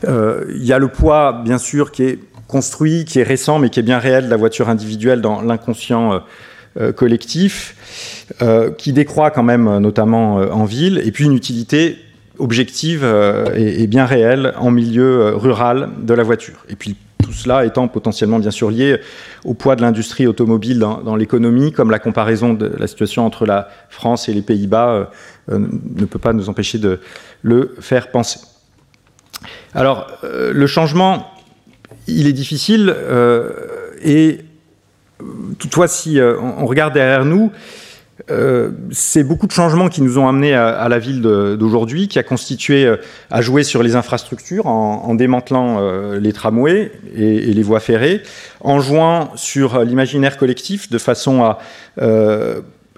Il 0.07 0.63
y 0.63 0.71
a 0.71 0.79
le 0.79 0.87
poids, 0.87 1.41
bien 1.43 1.57
sûr, 1.57 1.91
qui 1.91 2.03
est 2.03 2.19
construit, 2.47 3.05
qui 3.05 3.19
est 3.19 3.23
récent, 3.23 3.59
mais 3.59 3.69
qui 3.69 3.79
est 3.79 3.83
bien 3.83 3.97
réel 3.97 4.25
de 4.25 4.29
la 4.29 4.35
voiture 4.35 4.69
individuelle 4.69 5.21
dans 5.21 5.41
l'inconscient 5.41 6.21
collectif, 6.95 7.75
qui 8.77 8.93
décroît 8.93 9.31
quand 9.31 9.43
même, 9.43 9.79
notamment 9.79 10.35
en 10.35 10.65
ville, 10.65 11.01
et 11.03 11.11
puis 11.11 11.25
une 11.25 11.33
utilité 11.33 11.97
objective 12.39 13.01
euh, 13.03 13.53
et, 13.55 13.87
bien 13.87 14.05
réelle 14.05 14.53
en 14.57 14.71
milieu 14.71 15.21
euh, 15.21 15.35
rural 15.35 15.89
de 16.01 16.13
la 16.13 16.23
voiture. 16.23 16.65
Et 16.69 16.75
puis 16.75 16.95
tout 17.23 17.33
cela 17.33 17.65
étant 17.65 17.87
potentiellement 17.87 18.39
bien 18.39 18.51
sûr 18.51 18.69
lié 18.69 18.99
au 19.43 19.53
poids 19.53 19.75
de 19.75 19.81
l'industrie 19.81 20.27
automobile 20.27 20.79
dans, 20.79 21.15
l'économie, 21.15 21.71
comme 21.71 21.89
la 21.89 21.99
comparaison 21.99 22.53
de 22.53 22.71
la 22.77 22.87
situation 22.87 23.25
entre 23.25 23.45
la 23.45 23.67
France 23.89 24.29
et 24.29 24.33
les 24.33 24.43
Pays-Bas 24.43 25.09
ne 25.47 26.05
peut 26.05 26.19
pas 26.19 26.33
nous 26.33 26.49
empêcher 26.49 26.77
de 26.77 26.99
le 27.41 27.75
faire 27.79 28.11
penser. 28.11 28.41
Alors, 29.73 30.07
le 30.21 30.67
changement, 30.67 31.31
il 32.05 32.27
est 32.27 32.33
difficile 32.33 32.95
et 34.03 34.41
toutefois, 35.57 35.87
si 35.87 36.19
on 36.21 36.67
regarde 36.67 36.93
derrière 36.93 37.25
nous, 37.25 37.51
euh, 38.31 38.71
c'est 38.91 39.23
beaucoup 39.23 39.45
de 39.45 39.51
changements 39.51 39.89
qui 39.89 40.01
nous 40.01 40.17
ont 40.17 40.27
amenés 40.27 40.53
à, 40.53 40.87
la 40.87 40.99
ville 40.99 41.21
d'aujourd'hui, 41.21 42.07
qui 42.07 42.17
a 42.17 42.23
constitué 42.23 42.85
euh, 42.85 42.95
à 43.29 43.41
jouer 43.41 43.63
sur 43.63 43.83
les 43.83 43.97
infrastructures 43.97 44.67
en, 44.67 45.15
démantelant 45.15 45.77
euh, 45.79 46.19
les 46.19 46.31
tramways 46.31 46.93
et, 47.13 47.53
les 47.53 47.63
voies 47.63 47.81
ferrées, 47.81 48.23
en 48.61 48.79
jouant 48.79 49.31
sur 49.35 49.83
l'imaginaire 49.83 50.37
collectif 50.37 50.89
de 50.89 50.97
façon 50.97 51.43
à 51.43 51.59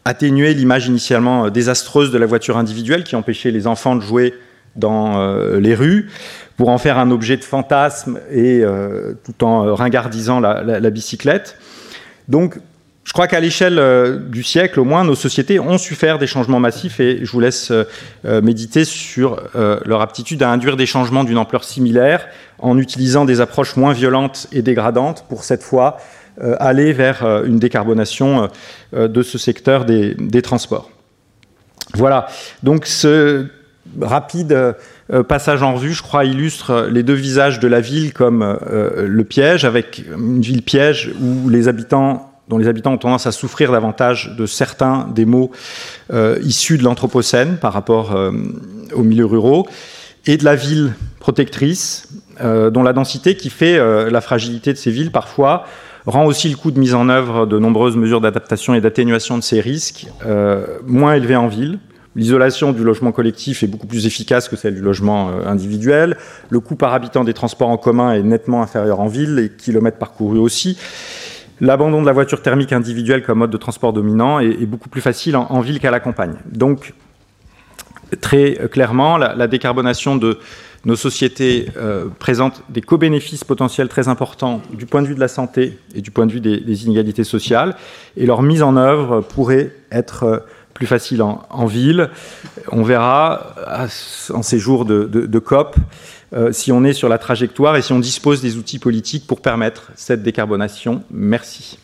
atténuer 0.06 0.54
l'image 0.54 0.88
initialement 0.88 1.50
désastreuse 1.50 2.12
de 2.12 2.18
la 2.18 2.26
voiture 2.26 2.58
individuelle 2.58 3.04
qui 3.04 3.16
empêchait 3.16 3.52
les 3.52 3.68
enfants 3.68 3.96
de 3.96 4.02
jouer 4.02 4.34
dans 4.76 5.58
les 5.58 5.76
rues, 5.76 6.10
pour 6.56 6.70
en 6.70 6.78
faire 6.78 6.98
un 6.98 7.12
objet 7.12 7.38
de 7.38 7.44
fantasme 7.44 8.20
et 8.32 8.64
tout 9.24 9.44
en 9.44 9.76
ringardisant 9.76 10.40
la, 10.40 10.64
la 10.64 10.90
bicyclette. 10.90 11.58
Donc 12.28 12.60
je 13.08 13.14
crois 13.14 13.28
qu'à 13.28 13.40
l'échelle 13.40 13.80
euh, 13.80 14.18
du 14.18 14.44
siècle, 14.44 14.82
au 14.82 14.84
moins, 14.84 15.06
nos 15.06 15.16
sociétés 15.16 15.62
ont 15.62 15.78
su 15.78 15.96
faire 15.96 16.20
des 16.20 16.28
changements 16.28 16.60
massifs 16.60 17.00
et 17.00 17.24
je 17.24 17.32
vous 17.32 17.40
laisse 17.40 17.72
euh, 17.72 17.86
euh, 18.26 18.42
méditer 18.42 18.84
sur 18.84 19.42
leur 19.56 20.02
aptitude 20.02 20.44
à 20.44 20.52
induire 20.52 20.76
des 20.76 20.86
changements 20.86 21.24
d'une 21.24 21.38
ampleur 21.38 21.64
similaire 21.64 22.28
en 22.60 22.78
utilisant 22.78 23.24
des 23.24 23.40
approches 23.40 23.78
moins 23.78 23.94
violentes 23.94 24.48
et 24.52 24.62
dégradantes 24.62 25.24
pour 25.30 25.46
cette 25.46 25.64
fois 25.64 25.98
aller 26.60 26.94
vers 26.94 27.26
une 27.46 27.58
décarbonation 27.58 28.50
de 28.94 29.22
ce 29.24 29.38
secteur 29.38 29.86
des, 29.86 30.14
des, 30.16 30.42
transports. 30.42 30.92
Voilà, 31.96 32.28
donc 32.62 32.86
ce 32.86 33.48
rapide 34.00 34.76
passage 35.28 35.64
en 35.64 35.74
revue, 35.74 35.94
je 35.94 36.04
crois, 36.04 36.26
illustre 36.26 36.88
les 36.92 37.04
deux 37.04 37.14
visages 37.14 37.60
de 37.60 37.68
la 37.68 37.82
ville 37.82 38.14
comme 38.14 38.60
le 38.98 39.24
piège, 39.24 39.66
avec 39.66 40.04
une 40.14 40.42
ville 40.42 40.62
piège 40.62 41.12
où 41.20 41.50
les 41.50 41.68
habitants 41.68 42.37
dont 42.48 42.58
les 42.58 42.68
habitants 42.68 42.94
ont 42.94 42.98
tendance 42.98 43.28
à 43.28 43.32
souffrir 43.32 43.72
davantage 43.72 44.36
de 44.38 44.46
certains 44.46 45.08
des 45.14 45.26
maux 45.26 45.52
euh, 46.14 46.40
issus 46.44 46.78
de 46.78 46.84
l'Anthropocène 46.84 47.58
par 47.58 47.74
rapport 47.74 48.16
euh, 48.16 48.32
aux 48.94 49.04
milieux 49.04 49.26
ruraux, 49.26 49.68
et 50.26 50.38
de 50.38 50.44
la 50.44 50.56
ville 50.56 50.94
protectrice, 51.20 52.10
euh, 52.42 52.70
dont 52.70 52.84
la 52.84 52.94
densité 52.94 53.36
qui 53.36 53.50
fait 53.50 53.80
la 54.10 54.22
fragilité 54.22 54.74
de 54.74 54.78
ces 54.78 54.92
villes 54.92 55.12
parfois 55.12 55.66
rend 56.06 56.26
aussi 56.26 56.48
le 56.50 56.56
coût 56.56 56.72
de 56.72 56.80
mise 56.80 56.94
en 56.94 57.10
œuvre 57.10 57.46
de 57.46 57.60
nombreuses 57.60 57.98
mesures 57.98 58.22
d'adaptation 58.22 58.74
et 58.76 58.82
d'atténuation 58.82 59.38
de 59.38 59.44
ces 59.44 59.60
risques 59.60 60.08
moins 60.86 61.16
élevé 61.16 61.36
en 61.36 61.48
ville. 61.48 61.80
L'isolation 62.16 62.72
du 62.72 62.84
logement 62.84 63.12
collectif 63.12 63.62
est 63.62 63.68
beaucoup 63.68 63.88
plus 63.88 64.06
efficace 64.06 64.48
que 64.48 64.56
celle 64.56 64.76
du 64.76 64.82
logement 64.82 65.30
individuel. 65.46 66.18
Le 66.50 66.60
coût 66.60 66.76
par 66.76 66.94
habitant 66.94 67.24
des 67.24 67.34
transports 67.34 67.70
en 67.70 67.78
commun 67.78 68.14
est 68.14 68.24
nettement 68.24 68.64
inférieur 68.64 69.02
en 69.02 69.08
ville, 69.08 69.36
les 69.36 69.50
kilomètres 69.50 69.98
parcourus 69.98 70.40
aussi. 70.40 70.78
L'abandon 71.60 72.02
de 72.02 72.06
la 72.06 72.14
voiture 72.14 72.42
thermique 72.42 72.72
individuelle 72.72 73.24
comme 73.24 73.40
mode 73.40 73.50
de 73.50 73.58
transport 73.58 73.94
dominant 73.94 74.40
est, 74.40 74.66
beaucoup 74.66 74.90
plus 74.90 75.02
facile 75.02 75.36
en, 75.36 75.60
ville 75.60 75.80
qu'à 75.80 75.90
la 75.90 76.00
campagne. 76.00 76.36
Donc, 76.46 76.94
très 78.22 78.70
clairement, 78.72 79.18
la, 79.18 79.48
décarbonation 79.48 80.16
de 80.18 80.38
nos 80.86 80.96
sociétés 80.96 81.70
euh, 81.76 82.06
présente 82.20 82.64
des 82.70 82.82
co-bénéfices 82.82 83.44
potentiels 83.44 83.90
très 83.90 84.08
importants 84.08 84.62
du 84.72 84.86
point 84.86 85.02
de 85.02 85.08
vue 85.08 85.16
de 85.16 85.20
la 85.20 85.28
santé 85.28 85.80
et 85.96 86.02
du 86.02 86.12
point 86.12 86.28
de 86.28 86.32
vue 86.32 86.40
des, 86.40 86.86
inégalités 86.86 87.24
sociales, 87.24 87.76
et 88.16 88.26
leur 88.28 88.44
mise 88.44 88.62
en 88.62 88.78
œuvre 88.78 89.22
pourrait 89.22 89.72
être 89.92 90.24
euh, 90.24 90.38
plus 90.76 90.86
facile 90.86 91.24
en, 91.24 91.66
ville. 91.66 92.12
On 92.72 92.84
verra 92.84 93.56
en 94.32 94.44
ces 94.44 94.60
jours 94.60 94.86
de 94.86 95.40
COP 95.40 95.76
euh, 96.34 96.52
si 96.52 96.72
on 96.72 96.84
est 96.84 96.94
sur 96.94 97.10
la 97.10 97.18
trajectoire 97.18 97.76
et 97.76 97.82
si 97.82 97.92
on 97.94 98.00
dispose 98.00 98.42
des 98.42 98.58
outils 98.58 98.78
politiques 98.80 99.26
pour 99.28 99.42
permettre 99.42 99.92
cette 99.96 100.24
décarbonation. 100.24 101.04
Merci. 101.10 101.78